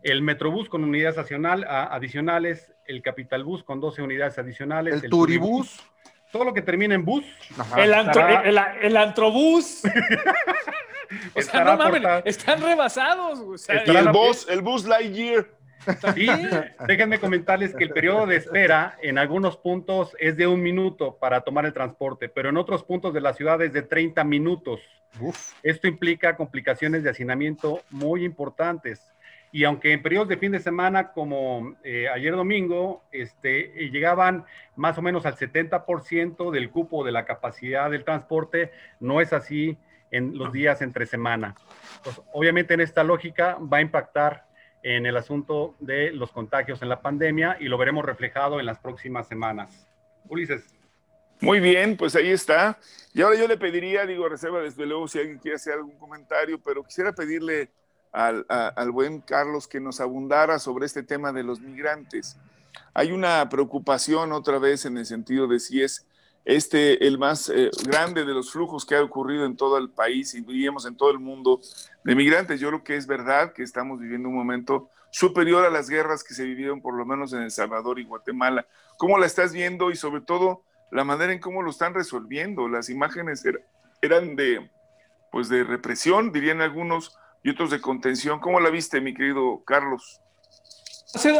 el 0.03 0.21
Metrobús 0.21 0.69
con 0.69 0.83
unidades 0.83 1.17
adicionales, 1.17 2.73
el 2.85 3.01
Capitalbús 3.01 3.63
con 3.63 3.79
12 3.79 4.01
unidades 4.01 4.37
adicionales. 4.37 5.03
El, 5.03 5.09
Turibús. 5.09 5.81
Todo 6.31 6.45
lo 6.45 6.53
que 6.53 6.61
termine 6.61 6.95
en 6.95 7.05
bus. 7.05 7.25
El, 7.77 7.93
el, 7.93 8.97
Antrobús. 8.97 9.83
o 11.35 11.41
sea, 11.41 11.63
no 11.63 11.77
mames, 11.77 12.01
están 12.25 12.61
rebasados. 12.61 13.69
el 13.69 14.09
bus, 14.09 14.47
el 14.49 14.61
bus 14.61 14.85
Lightyear. 14.85 15.45
Y 16.15 16.27
déjenme 16.87 17.19
comentarles 17.19 17.75
que 17.75 17.83
el 17.83 17.91
periodo 17.91 18.25
de 18.25 18.37
espera 18.37 18.97
en 19.01 19.17
algunos 19.17 19.57
puntos 19.57 20.15
es 20.19 20.37
de 20.37 20.47
un 20.47 20.61
minuto 20.61 21.17
para 21.19 21.41
tomar 21.41 21.65
el 21.65 21.73
transporte, 21.73 22.29
pero 22.29 22.49
en 22.49 22.57
otros 22.57 22.83
puntos 22.83 23.13
de 23.13 23.21
la 23.21 23.33
ciudad 23.33 23.61
es 23.61 23.73
de 23.73 23.81
30 23.81 24.23
minutos. 24.23 24.79
Esto 25.61 25.87
implica 25.87 26.35
complicaciones 26.35 27.03
de 27.03 27.09
hacinamiento 27.09 27.81
muy 27.91 28.25
importantes. 28.25 29.01
Y 29.53 29.65
aunque 29.65 29.93
en 29.93 30.01
periodos 30.01 30.29
de 30.29 30.37
fin 30.37 30.51
de 30.51 30.59
semana 30.59 31.11
como 31.11 31.75
eh, 31.83 32.09
ayer 32.09 32.35
domingo, 32.35 33.03
este, 33.11 33.85
eh, 33.85 33.91
llegaban 33.91 34.45
más 34.75 34.97
o 34.97 35.03
menos 35.03 35.27
al 35.27 35.35
70% 35.35 36.49
del 36.49 36.71
cupo 36.71 37.05
de 37.05 37.11
la 37.11 37.23
capacidad 37.25 37.91
del 37.91 38.03
transporte, 38.03 38.71
no 38.99 39.21
es 39.21 39.31
así 39.31 39.77
en 40.09 40.39
los 40.39 40.51
días 40.51 40.81
entre 40.81 41.05
semana. 41.05 41.53
Pues, 42.03 42.19
obviamente 42.33 42.73
en 42.73 42.81
esta 42.81 43.03
lógica 43.03 43.59
va 43.61 43.77
a 43.77 43.81
impactar 43.81 44.47
en 44.81 45.05
el 45.05 45.15
asunto 45.15 45.75
de 45.79 46.11
los 46.11 46.31
contagios 46.31 46.81
en 46.81 46.89
la 46.89 47.03
pandemia 47.03 47.57
y 47.59 47.65
lo 47.65 47.77
veremos 47.77 48.03
reflejado 48.03 48.59
en 48.59 48.65
las 48.65 48.79
próximas 48.79 49.27
semanas. 49.27 49.87
Ulises. 50.29 50.73
Muy 51.41 51.59
bien, 51.59 51.95
pues 51.95 52.15
ahí 52.15 52.31
está. 52.31 52.79
Y 53.13 53.21
ahora 53.21 53.37
yo 53.37 53.47
le 53.47 53.57
pediría, 53.57 54.07
digo, 54.07 54.27
reserva 54.27 54.61
desde 54.61 54.87
luego 54.87 55.07
si 55.07 55.19
alguien 55.19 55.37
quiere 55.37 55.57
hacer 55.57 55.73
algún 55.73 55.99
comentario, 55.99 56.59
pero 56.59 56.83
quisiera 56.83 57.13
pedirle 57.13 57.69
al, 58.13 58.45
al 58.47 58.91
buen 58.91 59.21
Carlos 59.21 59.67
que 59.67 59.79
nos 59.79 59.99
abundara 59.99 60.59
sobre 60.59 60.85
este 60.85 61.03
tema 61.03 61.33
de 61.33 61.43
los 61.43 61.59
migrantes. 61.59 62.37
Hay 62.93 63.11
una 63.11 63.49
preocupación 63.49 64.31
otra 64.31 64.59
vez 64.59 64.85
en 64.85 64.97
el 64.97 65.05
sentido 65.05 65.47
de 65.47 65.59
si 65.59 65.81
es 65.81 66.05
este 66.45 67.07
el 67.07 67.17
más 67.17 67.49
eh, 67.49 67.71
grande 67.85 68.25
de 68.25 68.33
los 68.33 68.51
flujos 68.51 68.85
que 68.85 68.95
ha 68.95 69.03
ocurrido 69.03 69.45
en 69.45 69.55
todo 69.55 69.77
el 69.77 69.89
país 69.89 70.33
y 70.33 70.41
diríamos 70.41 70.85
en 70.85 70.95
todo 70.95 71.11
el 71.11 71.19
mundo 71.19 71.59
de 72.03 72.15
migrantes. 72.15 72.59
Yo 72.59 72.69
creo 72.69 72.83
que 72.83 72.95
es 72.95 73.07
verdad 73.07 73.53
que 73.53 73.63
estamos 73.63 73.99
viviendo 73.99 74.29
un 74.29 74.35
momento 74.35 74.89
superior 75.09 75.65
a 75.65 75.69
las 75.69 75.89
guerras 75.89 76.23
que 76.23 76.33
se 76.33 76.43
vivieron 76.43 76.81
por 76.81 76.95
lo 76.95 77.05
menos 77.05 77.33
en 77.33 77.41
El 77.43 77.51
Salvador 77.51 77.99
y 77.99 78.05
Guatemala. 78.05 78.65
¿Cómo 78.97 79.17
la 79.17 79.25
estás 79.25 79.53
viendo 79.53 79.89
y 79.89 79.95
sobre 79.95 80.21
todo 80.21 80.63
la 80.91 81.03
manera 81.03 81.33
en 81.33 81.39
cómo 81.39 81.61
lo 81.61 81.69
están 81.69 81.93
resolviendo? 81.93 82.67
Las 82.67 82.89
imágenes 82.89 83.43
eran 84.01 84.35
de 84.35 84.69
pues 85.31 85.49
de 85.49 85.63
represión, 85.63 86.31
dirían 86.31 86.61
algunos, 86.61 87.17
y 87.43 87.49
otros 87.49 87.69
de 87.69 87.81
contención. 87.81 88.39
¿Cómo 88.39 88.59
la 88.59 88.69
viste, 88.69 89.01
mi 89.01 89.13
querido 89.13 89.63
Carlos? 89.65 90.21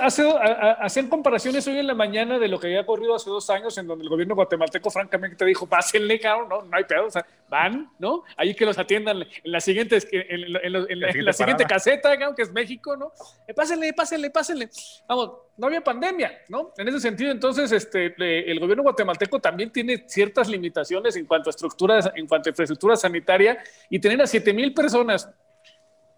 hacen 0.01 1.09
comparaciones 1.09 1.67
hoy 1.67 1.79
en 1.79 1.87
la 1.87 1.95
mañana 1.95 2.37
de 2.37 2.47
lo 2.47 2.59
que 2.59 2.67
había 2.67 2.81
ocurrido 2.81 3.15
hace 3.15 3.29
dos 3.29 3.49
años, 3.49 3.75
en 3.77 3.87
donde 3.87 4.03
el 4.03 4.09
gobierno 4.09 4.35
guatemalteco, 4.35 4.91
francamente, 4.91 5.35
te 5.35 5.45
dijo: 5.45 5.65
pásenle, 5.65 6.19
cabrón, 6.19 6.47
no, 6.49 6.61
no 6.61 6.77
hay 6.77 6.83
pedo, 6.83 7.07
o 7.07 7.09
sea, 7.09 7.25
van, 7.49 7.89
¿no? 7.97 8.23
Ahí 8.37 8.53
que 8.53 8.65
los 8.65 8.77
atiendan 8.77 9.23
en 9.23 9.51
la 9.51 9.59
siguiente, 9.59 9.97
en, 10.11 10.43
en, 10.63 11.25
la, 11.25 11.33
siguiente 11.33 11.65
caseta, 11.65 12.15
que 12.35 12.41
es 12.43 12.51
México, 12.51 12.95
¿no? 12.95 13.13
Eh, 13.47 13.53
pásenle, 13.53 13.93
pásenle, 13.93 14.29
pásenle. 14.29 14.69
Vamos, 15.07 15.31
no 15.57 15.67
había 15.67 15.83
pandemia, 15.83 16.41
¿no? 16.49 16.71
En 16.77 16.87
ese 16.87 16.99
sentido, 16.99 17.31
entonces, 17.31 17.71
este, 17.71 18.13
el 18.51 18.59
gobierno 18.59 18.83
guatemalteco 18.83 19.39
también 19.39 19.71
tiene 19.71 20.05
ciertas 20.07 20.49
limitaciones 20.49 21.15
en 21.15 21.25
cuanto 21.25 21.49
a 21.49 21.51
estructuras, 21.51 22.11
en 22.15 22.27
cuanto 22.27 22.49
a 22.49 22.51
infraestructura 22.51 22.95
sanitaria, 22.95 23.57
y 23.89 23.97
tener 23.97 24.21
a 24.21 24.27
7 24.27 24.53
mil 24.53 24.71
personas, 24.73 25.29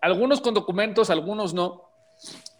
algunos 0.05 0.39
con 0.39 0.53
documentos, 0.53 1.09
algunos 1.09 1.53
no 1.53 1.89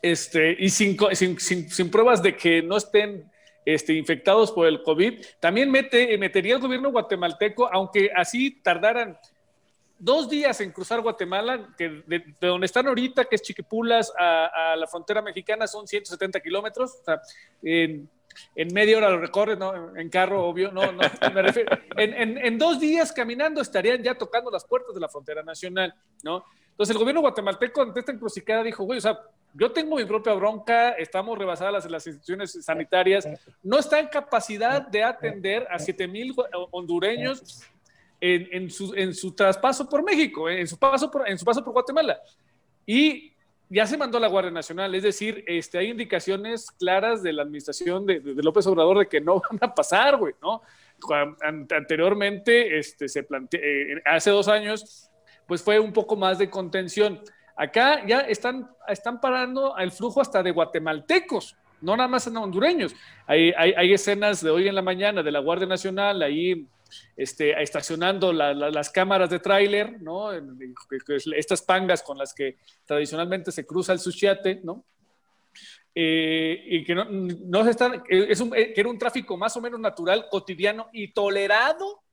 este, 0.02 0.56
y 0.60 0.70
sin, 0.70 0.98
sin, 1.40 1.92
pruebas 1.92 2.22
de 2.22 2.36
que 2.36 2.62
no 2.62 2.78
estén 2.78 3.32
este, 3.64 3.94
infectados 3.94 4.52
por 4.52 4.68
el 4.68 4.82
COVID, 4.84 5.24
también 5.40 5.72
mete, 5.72 6.18
metería 6.18 6.56
el 6.56 6.62
gobierno 6.62 6.92
guatemalteco, 6.92 7.70
aunque 7.72 8.10
así 8.16 8.52
tardaran 8.62 9.18
dos 9.98 10.30
días 10.30 10.60
en 10.62 10.72
cruzar 10.72 11.02
Guatemala, 11.02 11.70
que 11.78 12.04
de, 12.06 12.36
donde 12.42 12.66
están 12.66 12.88
ahorita, 12.88 13.26
que 13.26 13.36
es 13.36 13.42
Chiquipulas, 13.42 14.12
a, 14.18 14.76
la 14.76 14.88
frontera 14.88 15.22
mexicana, 15.22 15.68
son 15.68 15.88
170 15.88 16.40
kilómetros. 16.40 16.98
en, 17.62 18.10
media 18.72 18.98
hora 18.98 19.10
lo 19.10 19.20
recorren, 19.20 19.60
¿no? 19.60 19.96
En 19.98 20.10
carro, 20.10 20.46
obvio, 20.46 20.72
no, 20.72 20.92
no, 20.92 21.02
me 21.34 21.42
refiero. 21.42 21.78
En, 21.98 22.38
en, 22.38 22.58
dos 22.58 22.80
días 22.80 23.12
caminando 23.12 23.62
estarían 23.62 24.02
ya 24.02 24.16
tocando 24.16 24.52
las 24.52 24.66
puertas 24.66 24.94
de 24.94 25.02
la 25.02 25.10
frontera 25.10 25.44
nacional, 25.44 25.94
¿no? 26.24 26.44
Entonces 26.72 26.94
el 26.94 27.00
gobierno 27.00 27.22
guatemalteco 27.22 27.82
ante 27.82 28.02
esta 28.02 28.12
encrucijada 28.12 28.62
dijo, 28.64 28.84
güey, 28.84 28.98
o 28.98 29.02
sea, 29.02 29.18
yo 29.54 29.72
tengo 29.72 29.96
mi 29.96 30.04
propia 30.04 30.34
bronca, 30.34 30.90
estamos 30.92 31.38
rebasadas 31.38 31.90
las, 31.90 32.06
instituciones 32.06 32.64
sanitarias, 32.64 33.26
no 33.64 33.80
está 33.80 34.00
en 34.00 34.08
capacidad 34.08 34.82
de 34.82 35.02
atender 35.02 35.66
a 35.72 35.80
7 35.80 36.08
mil 36.08 36.36
hondureños 36.72 37.64
en, 38.20 38.70
su, 38.70 38.94
en, 38.96 39.14
su, 39.14 39.34
traspaso 39.34 39.88
por 39.88 40.04
México, 40.04 40.50
en 40.50 40.68
su, 40.68 40.78
paso 40.78 41.10
por, 41.10 41.30
en 41.30 41.38
su 41.38 41.46
paso 41.46 41.64
por 41.64 41.72
Guatemala. 41.72 42.20
Y 42.86 43.32
ya 43.76 43.86
se 43.86 43.98
mandó 43.98 44.22
la 44.22 44.30
Guardia 44.30 44.52
Nacional, 44.52 44.96
es 44.96 45.04
decir, 45.04 45.44
este, 45.48 45.78
hay 45.78 45.90
indicaciones 45.90 46.72
claras 46.72 47.22
de 47.22 47.34
la 47.34 47.42
administración 47.42 48.06
de, 48.06 48.22
López 48.38 48.66
Obrador 48.68 49.00
de 49.00 49.08
que 49.10 49.20
no 49.20 49.42
van 49.52 49.60
a 49.70 49.76
pasar, 49.76 50.16
güey, 50.16 50.34
¿no? 50.42 50.62
Anteriormente, 51.42 52.80
este, 52.80 53.10
se 53.10 53.24
planteó, 53.24 53.60
eh, 53.62 54.02
hace 54.06 54.30
dos 54.30 54.48
años, 54.48 55.12
pues 55.46 55.62
fue 55.62 55.78
un 55.78 55.92
poco 55.92 56.16
más 56.16 56.40
de 56.40 56.50
contención. 56.50 57.20
Acá 57.58 58.06
ya 58.06 58.22
están, 58.22 58.72
están 58.88 59.20
parando 59.20 59.76
el 59.78 59.92
flujo 59.92 60.22
hasta 60.22 60.42
de 60.42 60.52
guatemaltecos, 60.52 61.58
no 61.82 61.98
nada 61.98 62.08
más 62.08 62.26
en 62.28 62.38
hondureños. 62.38 62.96
Hay, 63.28 63.52
hay, 63.58 63.94
escenas 63.94 64.42
de 64.42 64.52
hoy 64.52 64.70
en 64.70 64.76
la 64.76 64.82
mañana 64.84 65.22
de 65.22 65.32
la 65.34 65.40
Guardia 65.40 65.68
Nacional 65.68 66.22
ahí 66.22 66.66
este, 67.16 67.62
estacionando 67.62 68.34
las 68.34 68.90
cámaras 68.90 69.30
de 69.30 69.40
tráiler, 69.40 70.02
¿no? 70.02 70.32
Estas 71.36 71.62
pangas 71.62 72.04
con 72.04 72.18
las 72.18 72.34
que 72.34 72.58
tradicionalmente 72.86 73.52
se 73.52 73.66
cruza 73.66 73.94
el 73.94 74.00
suchiate, 74.00 74.62
¿no? 74.64 74.86
Eh, 75.94 76.62
y 76.66 76.84
que 76.84 76.94
no, 76.94 77.06
no 77.06 77.64
se 77.64 77.70
están, 77.70 78.04
es 78.10 78.42
un, 78.42 78.52
que 78.52 78.74
era 78.76 78.90
un 78.90 79.00
tráfico 79.00 79.38
más 79.38 79.56
o 79.56 79.62
menos 79.62 79.80
natural, 79.80 80.28
cotidiano 80.30 80.90
y 80.92 81.14
tolerado 81.14 82.04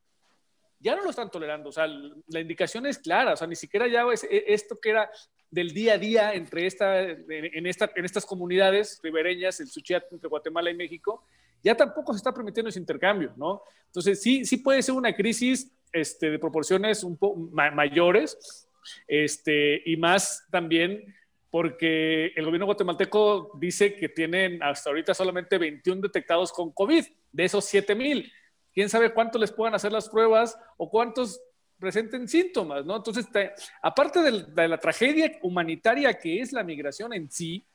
ya 0.83 0.95
no 0.97 1.03
lo 1.03 1.09
están 1.09 1.31
tolerando. 1.31 1.69
O 1.69 1.71
sea, 1.71 1.87
la 1.87 2.39
indicación 2.39 2.85
es 2.85 2.99
clara. 2.99 3.33
O 3.33 3.37
sea, 3.37 3.47
ni 3.47 3.55
siquiera 3.55 3.87
ya 3.87 4.03
es 4.11 4.25
e, 4.25 4.43
esto 4.47 4.79
que 4.79 4.89
era 4.89 5.09
del 5.49 5.73
día 5.73 5.93
a 5.93 5.97
día 5.97 6.33
entre 6.33 6.67
esta, 6.67 7.01
en, 7.01 7.65
esta, 7.65 7.89
en 7.95 8.05
estas 8.05 8.25
comunidades 8.25 8.99
ribereñas, 9.01 9.59
el 9.59 9.69
Suchiat 9.69 10.11
entre 10.11 10.27
Guatemala 10.27 10.69
y 10.69 10.75
México, 10.75 11.25
ya 11.63 11.75
tampoco 11.75 12.13
se 12.13 12.17
está 12.17 12.33
permitiendo 12.33 12.69
ese 12.69 12.79
intercambio, 12.79 13.33
¿no? 13.37 13.61
Entonces, 13.85 14.21
sí, 14.21 14.45
sí 14.45 14.57
puede 14.57 14.81
ser 14.81 14.95
una 14.95 15.15
crisis 15.15 15.71
este, 15.91 16.29
de 16.29 16.39
proporciones 16.39 17.03
un 17.03 17.17
poco 17.17 17.39
mayores 17.53 18.67
este, 19.07 19.81
y 19.85 19.95
más 19.97 20.45
también 20.51 21.15
porque 21.49 22.33
el 22.35 22.45
gobierno 22.45 22.65
guatemalteco 22.65 23.51
dice 23.59 23.95
que 23.95 24.09
tienen 24.09 24.61
hasta 24.63 24.89
ahorita 24.89 25.13
solamente 25.13 25.57
21 25.57 26.01
detectados 26.01 26.51
con 26.51 26.71
COVID, 26.71 27.05
de 27.31 27.43
esos 27.45 27.65
7 27.65 27.93
mil 27.95 28.31
quién 28.73 28.89
sabe 28.89 29.13
cuánto 29.13 29.37
les 29.37 29.51
puedan 29.51 29.75
hacer 29.75 29.91
las 29.91 30.09
pruebas 30.09 30.57
o 30.77 30.89
cuántos 30.89 31.39
presenten 31.79 32.27
síntomas, 32.27 32.85
¿no? 32.85 32.95
Entonces, 32.97 33.27
aparte 33.81 34.19
de, 34.19 34.67
la 34.67 34.79
tragedia 34.79 35.31
humanitaria 35.41 36.13
que 36.13 36.41
es 36.41 36.51
la 36.51 36.63
migración 36.63 37.13
en 37.13 37.29
sí, 37.29 37.65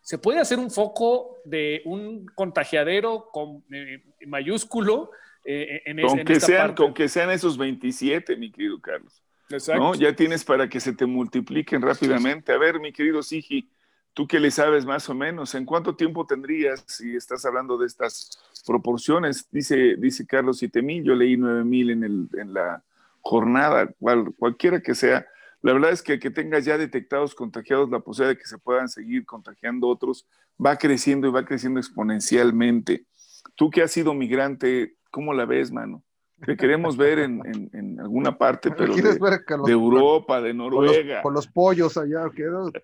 se 0.00 0.18
puede 0.18 0.40
hacer 0.40 0.58
un 0.58 0.70
foco 0.70 1.36
de 1.44 1.82
un 1.84 2.26
contagiadero 2.34 3.28
con 3.32 3.64
eh, 3.72 4.02
mayúsculo 4.26 5.10
eh, 5.44 5.82
en, 5.84 6.00
con 6.00 6.24
que 6.24 6.40
sean, 6.40 6.74
Con 6.74 6.94
que 6.94 7.08
sean 7.08 7.30
esos 7.30 7.56
27, 7.56 8.36
mi 8.36 8.50
querido 8.50 8.80
Carlos. 8.80 9.22
Exacto. 9.50 9.82
¿no? 9.82 9.94
Ya 9.94 10.14
tienes 10.14 10.44
para 10.44 10.68
que 10.68 10.80
se 10.80 10.92
te 10.92 11.06
multipliquen 11.06 11.80
rápidamente. 11.80 12.52
A 12.52 12.58
ver, 12.58 12.80
mi 12.80 12.92
querido 12.92 13.22
Sigi, 13.22 13.70
tú 14.12 14.26
que 14.26 14.40
le 14.40 14.50
sabes 14.50 14.84
más 14.84 15.08
o 15.08 15.14
menos, 15.14 15.54
¿en 15.54 15.64
cuánto 15.64 15.96
tiempo 15.96 16.26
tendrías 16.26 16.84
si 16.86 17.16
estás 17.16 17.44
hablando 17.46 17.78
de 17.78 17.86
estas 17.86 18.38
proporciones. 18.68 19.48
Dice, 19.50 19.96
dice 19.96 20.26
Carlos 20.26 20.58
7000, 20.58 21.02
yo 21.02 21.14
leí 21.14 21.36
9000 21.36 21.90
en, 21.90 22.04
el, 22.04 22.28
en 22.38 22.54
la 22.54 22.82
jornada, 23.20 23.88
cual, 23.98 24.32
cualquiera 24.38 24.80
que 24.80 24.94
sea. 24.94 25.26
La 25.60 25.72
verdad 25.72 25.90
es 25.90 26.02
que 26.02 26.18
que 26.18 26.30
tengas 26.30 26.64
ya 26.64 26.78
detectados 26.78 27.34
contagiados, 27.34 27.90
la 27.90 28.00
posibilidad 28.00 28.36
de 28.36 28.40
que 28.40 28.48
se 28.48 28.58
puedan 28.58 28.88
seguir 28.88 29.26
contagiando 29.26 29.88
otros 29.88 30.26
va 30.64 30.76
creciendo 30.76 31.26
y 31.26 31.30
va 31.30 31.44
creciendo 31.44 31.80
exponencialmente. 31.80 33.06
Tú 33.54 33.70
que 33.70 33.82
has 33.82 33.90
sido 33.90 34.14
migrante, 34.14 34.96
¿cómo 35.10 35.34
la 35.34 35.44
ves, 35.44 35.72
mano? 35.72 36.02
Te 36.44 36.56
queremos 36.56 36.96
ver 36.96 37.18
en, 37.18 37.70
en, 37.72 37.98
alguna 37.98 38.38
parte, 38.38 38.70
pero 38.76 38.94
de, 38.94 39.72
Europa, 39.72 40.40
de 40.40 40.54
Noruega. 40.54 41.20
Con 41.20 41.34
los, 41.34 41.48
pollos 41.48 41.96
allá, 41.96 42.30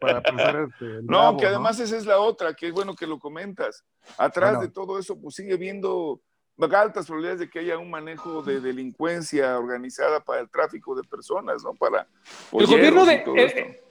para 0.01 0.19
este, 0.19 1.03
No, 1.03 1.37
que 1.37 1.47
además 1.47 1.79
esa 1.79 1.97
es 1.97 2.05
la 2.05 2.19
otra, 2.19 2.55
que 2.55 2.69
es 2.69 2.73
bueno 2.73 2.97
que 2.97 3.07
lo 3.07 3.21
comentas. 3.21 3.85
Atrás 4.19 4.61
de 4.61 4.69
todo 4.69 4.99
eso, 4.99 5.21
pues 5.21 5.37
sigue 5.37 5.57
viendo 5.57 6.21
altas 6.59 7.07
probabilidades 7.07 7.41
de 7.41 7.51
que 7.51 7.59
haya 7.59 7.79
un 7.79 7.91
manejo 7.91 8.43
de 8.43 8.61
delincuencia 8.61 9.59
organizada 9.59 10.21
para 10.21 10.41
el 10.41 10.49
tráfico 10.49 10.95
de 10.95 11.03
personas, 11.03 11.63
¿no? 11.65 11.75
Para 11.75 12.07
el 12.53 12.67
gobierno 12.67 13.05
de 13.05 13.15
eh, 13.15 13.25
eh, 13.37 13.83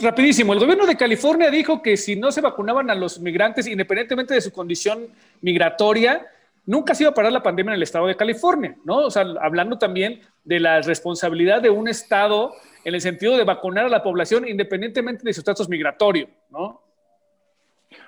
rapidísimo, 0.00 0.52
el 0.52 0.60
gobierno 0.60 0.86
de 0.86 0.96
California 0.96 1.50
dijo 1.50 1.82
que 1.82 1.96
si 1.96 2.16
no 2.16 2.30
se 2.30 2.40
vacunaban 2.40 2.90
a 2.90 2.94
los 2.94 3.20
migrantes, 3.20 3.66
independientemente 3.66 4.34
de 4.34 4.40
su 4.40 4.52
condición 4.52 5.08
migratoria, 5.40 6.26
nunca 6.64 6.94
se 6.94 7.04
iba 7.04 7.10
a 7.10 7.14
parar 7.14 7.32
la 7.32 7.42
pandemia 7.42 7.72
en 7.72 7.76
el 7.76 7.82
estado 7.82 8.06
de 8.06 8.16
California, 8.16 8.76
¿no? 8.84 8.98
O 8.98 9.10
sea, 9.10 9.22
hablando 9.40 9.78
también 9.78 10.20
de 10.44 10.60
la 10.60 10.80
responsabilidad 10.80 11.60
de 11.60 11.70
un 11.70 11.88
estado 11.88 12.54
en 12.84 12.94
el 12.94 13.00
sentido 13.00 13.36
de 13.36 13.44
vacunar 13.44 13.86
a 13.86 13.88
la 13.88 14.02
población 14.02 14.46
independientemente 14.48 15.24
de 15.24 15.32
su 15.32 15.40
estatus 15.40 15.68
migratorio, 15.68 16.28
¿no? 16.50 16.80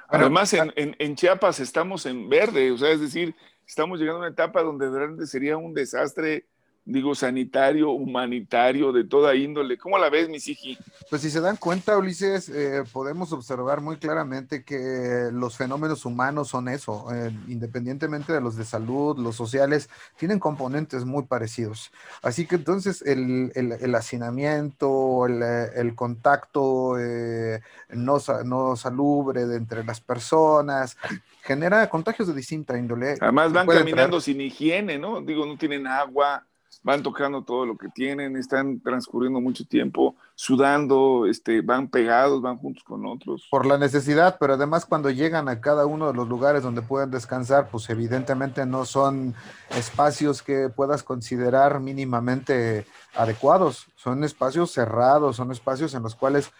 Además, 0.08 0.52
en, 0.52 0.72
en, 0.76 1.16
Chiapas 1.16 1.60
estamos 1.60 2.06
en 2.06 2.28
verde, 2.28 2.70
o 2.70 2.78
sea, 2.78 2.90
es 2.90 3.00
decir, 3.00 3.34
estamos 3.66 3.98
llegando 3.98 4.18
a 4.18 4.26
una 4.26 4.32
etapa 4.32 4.62
donde 4.62 4.90
realmente 4.90 5.26
sería 5.26 5.56
un 5.56 5.74
desastre 5.74 6.46
digo, 6.84 7.14
sanitario, 7.14 7.90
humanitario, 7.90 8.92
de 8.92 9.04
toda 9.04 9.34
índole. 9.34 9.78
¿Cómo 9.78 9.96
la 9.98 10.10
ves, 10.10 10.28
Misiji? 10.28 10.76
Pues 11.08 11.22
si 11.22 11.30
se 11.30 11.40
dan 11.40 11.56
cuenta, 11.56 11.96
Ulises, 11.96 12.48
eh, 12.50 12.84
podemos 12.92 13.32
observar 13.32 13.80
muy 13.80 13.96
claramente 13.96 14.64
que 14.64 15.30
los 15.32 15.56
fenómenos 15.56 16.04
humanos 16.04 16.48
son 16.48 16.68
eso, 16.68 17.06
eh, 17.12 17.30
independientemente 17.48 18.32
de 18.32 18.40
los 18.40 18.56
de 18.56 18.64
salud, 18.64 19.18
los 19.18 19.34
sociales, 19.34 19.88
tienen 20.18 20.38
componentes 20.38 21.04
muy 21.04 21.24
parecidos. 21.24 21.90
Así 22.22 22.46
que 22.46 22.56
entonces 22.56 23.00
el, 23.02 23.50
el, 23.54 23.94
hacinamiento, 23.94 25.26
el, 25.26 25.42
el 25.42 25.94
contacto 25.94 26.98
eh, 26.98 27.60
no, 27.88 28.18
no 28.44 28.76
salubre 28.76 29.42
entre 29.42 29.84
las 29.84 30.00
personas, 30.00 30.98
genera 31.44 31.88
contagios 31.90 32.26
de 32.28 32.34
distinta 32.34 32.76
índole. 32.78 33.16
Además 33.20 33.52
van 33.52 33.66
caminando 33.66 34.20
sin 34.20 34.40
higiene, 34.40 34.98
¿no? 34.98 35.20
Digo, 35.20 35.44
no 35.44 35.58
tienen 35.58 35.86
agua, 35.86 36.46
van 36.82 37.02
tocando 37.02 37.42
todo 37.42 37.66
lo 37.66 37.76
que 37.76 37.88
tienen, 37.88 38.36
están 38.36 38.80
transcurriendo 38.80 39.40
mucho 39.40 39.66
tiempo 39.66 40.16
sudando, 40.34 41.26
este, 41.26 41.60
van 41.60 41.88
pegados, 41.88 42.40
van 42.40 42.56
juntos 42.56 42.82
con 42.82 43.06
otros. 43.06 43.46
Por 43.50 43.66
la 43.66 43.76
necesidad, 43.76 44.38
pero 44.40 44.54
además 44.54 44.86
cuando 44.86 45.10
llegan 45.10 45.48
a 45.48 45.60
cada 45.60 45.84
uno 45.84 46.08
de 46.08 46.14
los 46.14 46.28
lugares 46.28 46.62
donde 46.62 46.82
pueden 46.82 47.10
descansar, 47.10 47.68
pues 47.70 47.88
evidentemente 47.90 48.64
no 48.64 48.86
son 48.86 49.34
espacios 49.70 50.42
que 50.42 50.70
puedas 50.70 51.02
considerar 51.02 51.78
mínimamente 51.78 52.86
adecuados, 53.14 53.86
son 53.96 54.24
espacios 54.24 54.72
cerrados, 54.72 55.36
son 55.36 55.52
espacios 55.52 55.94
en 55.94 56.02
los 56.02 56.14
cuales... 56.14 56.50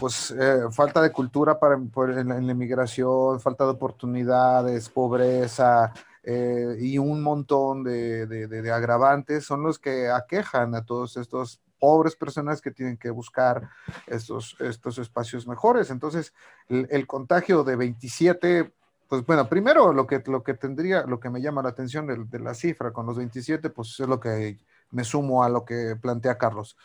Pues 0.00 0.30
eh, 0.30 0.62
falta 0.72 1.02
de 1.02 1.12
cultura 1.12 1.60
para, 1.60 1.74
en, 1.74 2.28
la 2.28 2.52
inmigración, 2.52 3.38
falta 3.38 3.64
de 3.64 3.72
oportunidades, 3.72 4.88
pobreza, 4.88 5.92
eh, 6.22 6.76
y 6.80 6.96
un 6.96 7.22
montón 7.22 7.84
de, 7.84 8.72
agravantes 8.74 9.44
son 9.44 9.62
los 9.62 9.78
que 9.78 10.08
aquejan 10.08 10.74
a 10.74 10.86
todos 10.86 11.18
estos 11.18 11.60
pobres 11.78 12.16
personas 12.16 12.62
que 12.62 12.70
tienen 12.70 12.96
que 12.96 13.10
buscar 13.10 13.68
estos, 14.06 14.56
estos 14.60 14.96
espacios 14.96 15.46
mejores. 15.46 15.90
Entonces, 15.90 16.32
el, 16.68 17.06
contagio 17.06 17.62
de 17.62 17.76
27, 17.76 18.72
pues 19.06 19.26
bueno, 19.26 19.50
primero 19.50 19.92
lo 19.92 20.06
que, 20.06 20.22
lo 20.26 20.42
que 20.42 20.54
tendría, 20.54 21.02
lo 21.02 21.20
que 21.20 21.28
me 21.28 21.42
llama 21.42 21.62
la 21.62 21.70
atención 21.70 22.06
de, 22.06 22.24
de 22.24 22.38
la 22.38 22.54
cifra 22.54 22.90
con 22.90 23.04
los 23.04 23.18
27, 23.18 23.68
pues 23.68 24.00
es 24.00 24.08
lo 24.08 24.18
que 24.18 24.58
me 24.92 25.04
sumo 25.04 25.44
a 25.44 25.50
lo 25.50 25.66
que 25.66 25.96
plantea 26.00 26.38
Carlos. 26.38 26.76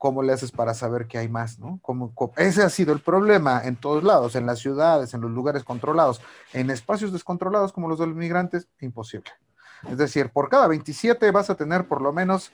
¿Cómo 0.00 0.22
le 0.22 0.32
haces 0.32 0.50
para 0.50 0.72
saber 0.72 1.06
que 1.06 1.18
hay 1.18 1.28
más? 1.28 1.58
¿no? 1.58 1.78
ese 2.38 2.62
ha 2.62 2.70
sido 2.70 2.94
el 2.94 3.00
problema 3.00 3.60
en 3.62 3.76
todos 3.76 4.02
lados, 4.02 4.34
en 4.34 4.46
las 4.46 4.58
ciudades, 4.58 5.12
en 5.12 5.20
los 5.20 5.30
lugares 5.30 5.62
controlados, 5.62 6.22
en 6.54 6.70
espacios 6.70 7.12
descontrolados 7.12 7.70
como 7.74 7.86
los 7.86 7.98
de 7.98 8.06
los 8.06 8.16
migrantes, 8.16 8.66
imposible. 8.80 9.30
Es 9.90 9.98
decir, 9.98 10.30
por 10.30 10.48
cada 10.48 10.68
27 10.68 11.30
vas 11.32 11.50
a 11.50 11.54
tener 11.54 11.86
por 11.86 12.00
lo 12.00 12.14
menos 12.14 12.50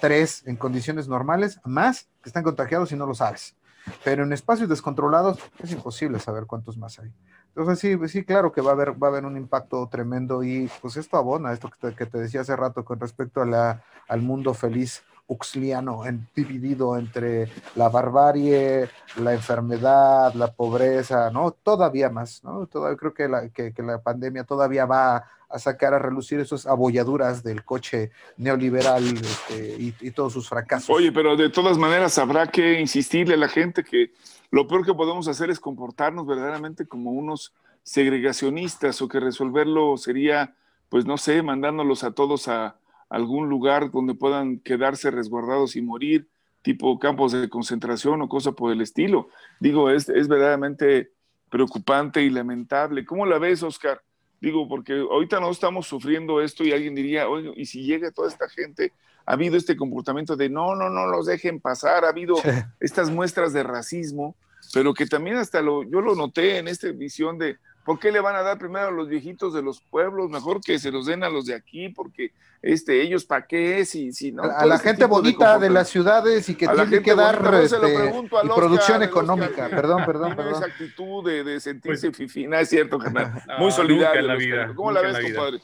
tres 0.00 0.46
en 0.46 0.56
condiciones 0.56 1.08
normales, 1.08 1.60
más 1.62 2.08
que 2.22 2.30
están 2.30 2.42
contagiados 2.42 2.90
y 2.90 2.96
no 2.96 3.04
lo 3.04 3.14
sabes. 3.14 3.54
Pero 4.02 4.24
en 4.24 4.32
espacios 4.32 4.70
descontrolados 4.70 5.40
es 5.62 5.72
imposible 5.72 6.20
saber 6.20 6.46
cuántos 6.46 6.78
más 6.78 6.98
hay. 6.98 7.12
Entonces 7.48 7.80
sí, 7.80 8.08
sí, 8.08 8.24
claro 8.24 8.50
que 8.50 8.62
va 8.62 8.70
a 8.70 8.72
haber, 8.72 8.92
va 8.92 9.08
a 9.08 9.10
haber 9.10 9.26
un 9.26 9.36
impacto 9.36 9.86
tremendo 9.90 10.42
y 10.42 10.70
pues 10.80 10.96
esto 10.96 11.18
abona, 11.18 11.52
esto 11.52 11.68
que 11.68 11.90
te, 11.90 11.94
que 11.94 12.06
te 12.06 12.16
decía 12.16 12.40
hace 12.40 12.56
rato 12.56 12.82
con 12.82 12.98
respecto 12.98 13.42
a 13.42 13.46
la, 13.46 13.84
al 14.08 14.22
mundo 14.22 14.54
feliz 14.54 15.02
uxliano, 15.32 16.04
en, 16.06 16.28
dividido 16.34 16.96
entre 16.96 17.48
la 17.74 17.88
barbarie, 17.88 18.88
la 19.16 19.32
enfermedad, 19.32 20.34
la 20.34 20.52
pobreza, 20.52 21.30
¿no? 21.30 21.50
Todavía 21.50 22.10
más, 22.10 22.42
¿no? 22.44 22.66
Todavía, 22.66 22.96
creo 22.96 23.14
que 23.14 23.28
la, 23.28 23.48
que, 23.48 23.72
la 23.78 24.00
pandemia 24.00 24.44
todavía 24.44 24.86
va 24.86 25.24
a 25.48 25.58
sacar 25.58 25.92
a 25.92 25.98
relucir 25.98 26.40
esas 26.40 26.66
abolladuras 26.66 27.42
del 27.42 27.64
coche 27.64 28.10
neoliberal 28.38 29.04
este, 29.04 29.76
y, 30.00 30.10
todos 30.12 30.32
sus 30.32 30.48
fracasos. 30.48 30.88
Oye, 30.90 31.12
pero 31.12 31.36
de 31.36 31.50
todas 31.50 31.76
maneras 31.76 32.16
habrá 32.18 32.46
que 32.46 32.80
insistirle 32.80 33.34
a 33.34 33.38
la 33.38 33.48
gente 33.48 33.84
que 33.84 34.12
lo 34.50 34.66
peor 34.66 34.84
que 34.84 34.94
podemos 34.94 35.28
hacer 35.28 35.50
es 35.50 35.60
comportarnos 35.60 36.26
verdaderamente 36.26 36.86
como 36.86 37.10
unos 37.10 37.52
segregacionistas 37.82 39.02
o 39.02 39.08
que 39.08 39.20
resolverlo 39.20 39.96
sería, 39.96 40.54
pues 40.88 41.04
no 41.04 41.18
sé, 41.18 41.42
mandándolos 41.42 42.04
a 42.04 42.12
todos 42.12 42.48
a, 42.48 42.76
algún 43.12 43.48
lugar 43.48 43.90
donde 43.90 44.14
puedan 44.14 44.58
quedarse 44.58 45.10
resguardados 45.10 45.76
y 45.76 45.82
morir, 45.82 46.28
tipo 46.62 46.98
campos 46.98 47.32
de 47.32 47.48
concentración 47.48 48.22
o 48.22 48.28
cosa 48.28 48.52
por 48.52 48.72
el 48.72 48.80
estilo. 48.80 49.28
Digo, 49.60 49.90
es, 49.90 50.08
es 50.08 50.28
verdaderamente 50.28 51.12
preocupante 51.50 52.22
y 52.22 52.30
lamentable. 52.30 53.04
¿Cómo 53.04 53.26
la 53.26 53.38
ves, 53.38 53.62
Oscar? 53.62 54.00
Digo, 54.40 54.66
porque 54.66 54.94
ahorita 54.94 55.40
no 55.40 55.50
estamos 55.50 55.86
sufriendo 55.86 56.40
esto 56.40 56.64
y 56.64 56.72
alguien 56.72 56.94
diría, 56.94 57.28
oye, 57.28 57.52
¿y 57.54 57.66
si 57.66 57.84
llega 57.84 58.10
toda 58.10 58.28
esta 58.28 58.48
gente 58.48 58.92
ha 59.26 59.34
habido 59.34 59.56
este 59.56 59.76
comportamiento 59.76 60.34
de 60.34 60.48
no, 60.48 60.74
no, 60.74 60.88
no 60.88 61.06
los 61.06 61.26
dejen 61.26 61.60
pasar, 61.60 62.04
ha 62.06 62.08
habido 62.08 62.36
estas 62.80 63.10
muestras 63.10 63.52
de 63.52 63.62
racismo, 63.62 64.34
pero 64.72 64.94
que 64.94 65.06
también 65.06 65.36
hasta 65.36 65.60
lo, 65.60 65.82
yo 65.84 66.00
lo 66.00 66.14
noté 66.14 66.58
en 66.58 66.66
esta 66.66 66.90
visión 66.90 67.38
de 67.38 67.58
¿Por 67.84 67.98
qué 67.98 68.12
le 68.12 68.20
van 68.20 68.36
a 68.36 68.42
dar 68.42 68.58
primero 68.58 68.88
a 68.88 68.90
los 68.90 69.08
viejitos 69.08 69.54
de 69.54 69.62
los 69.62 69.80
pueblos? 69.80 70.30
Mejor 70.30 70.60
que 70.60 70.78
se 70.78 70.90
los 70.90 71.06
den 71.06 71.24
a 71.24 71.28
los 71.28 71.46
de 71.46 71.54
aquí, 71.54 71.88
porque 71.88 72.32
este, 72.62 73.02
ellos 73.02 73.24
para 73.24 73.46
qué, 73.46 73.84
si, 73.84 74.12
si 74.12 74.30
no. 74.30 74.44
A 74.44 74.64
la 74.64 74.76
este 74.76 74.88
gente 74.88 75.04
bonita 75.06 75.58
de, 75.58 75.68
las 75.68 75.88
ciudades 75.88 76.48
y 76.48 76.54
que 76.54 76.68
tiene 76.68 77.02
que 77.02 77.14
dar 77.14 77.54
este, 77.54 77.76
y 77.76 78.48
producción 78.48 79.02
económica. 79.02 79.68
perdón, 79.68 80.04
perdón, 80.06 80.34
perdón. 80.36 80.54
Esa 80.54 80.66
actitud 80.66 81.24
de, 81.24 81.58
sentirse 81.58 82.08
pues, 82.08 82.16
fifina, 82.16 82.60
es 82.60 82.68
cierto, 82.68 82.98
Muy 83.58 83.72
solidario. 83.72 84.20
En 84.20 84.26
la 84.28 84.36
vida, 84.36 84.72
¿Cómo 84.74 84.92
la 84.92 85.00
ves, 85.00 85.18
compadre? 85.18 85.58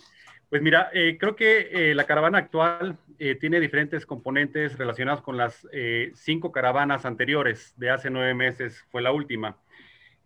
Pues 0.51 0.63
mira, 0.63 0.89
eh, 0.95 1.19
creo 1.21 1.37
que 1.37 1.69
eh, 1.73 1.95
la 1.95 2.05
caravana 2.05 2.39
actual 2.39 2.97
eh, 3.19 3.35
tiene 3.35 3.61
diferentes 3.61 4.07
componentes 4.07 4.79
relacionados 4.79 5.23
con 5.23 5.37
las 5.37 5.67
cinco 6.15 6.53
caravanas 6.53 7.05
anteriores 7.05 7.75
de 7.77 7.91
hace 7.91 8.11
nueve 8.11 8.35
meses, 8.35 8.85
fue 8.91 9.03
la 9.03 9.13
última. 9.13 9.57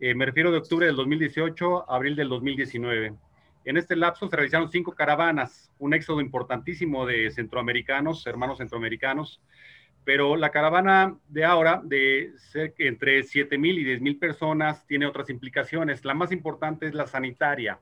Eh, 0.05 0.13
me 0.15 0.25
refiero 0.25 0.51
de 0.51 0.57
octubre 0.57 0.85
del 0.85 0.97
2018 0.97 1.89
a 1.89 1.95
abril 1.95 2.17
del 2.17 2.27
2019. 2.27 3.13
En 3.63 3.77
este 3.77 3.95
lapso 3.95 4.27
se 4.27 4.35
realizaron 4.35 4.69
cinco 4.69 4.91
caravanas, 4.91 5.71
un 5.79 5.93
éxodo 5.93 6.19
importantísimo 6.19 7.05
de 7.05 7.31
centroamericanos, 7.31 8.27
hermanos 8.27 8.57
centroamericanos, 8.57 9.41
pero 10.03 10.35
la 10.35 10.49
caravana 10.49 11.17
de 11.29 11.45
ahora, 11.45 11.79
de 11.85 12.33
entre 12.79 13.23
7 13.23 13.57
mil 13.57 13.79
y 13.79 13.85
10 13.85 14.01
mil 14.01 14.19
personas, 14.19 14.85
tiene 14.87 15.05
otras 15.05 15.29
implicaciones. 15.29 16.03
La 16.03 16.13
más 16.13 16.33
importante 16.33 16.85
es 16.85 16.93
la 16.93 17.07
sanitaria. 17.07 17.79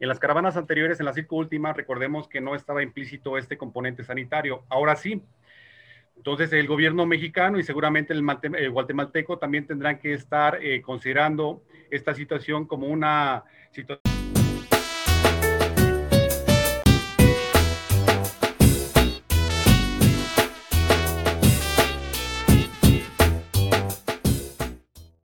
En 0.00 0.08
las 0.08 0.18
caravanas 0.18 0.56
anteriores, 0.56 0.98
en 0.98 1.06
las 1.06 1.14
cinco 1.14 1.36
últimas, 1.36 1.76
recordemos 1.76 2.26
que 2.26 2.40
no 2.40 2.56
estaba 2.56 2.82
implícito 2.82 3.38
este 3.38 3.56
componente 3.56 4.02
sanitario. 4.02 4.64
Ahora 4.68 4.96
sí, 4.96 5.22
entonces, 6.16 6.52
el 6.52 6.66
gobierno 6.66 7.06
mexicano 7.06 7.58
y 7.58 7.62
seguramente 7.62 8.12
el, 8.12 8.70
guatemalteco 8.70 9.38
también 9.38 9.66
tendrán 9.66 9.98
que 9.98 10.14
estar 10.14 10.58
eh, 10.62 10.82
considerando 10.82 11.62
esta 11.90 12.14
situación 12.14 12.66
como 12.66 12.88
una 12.88 13.44
situación 13.70 14.15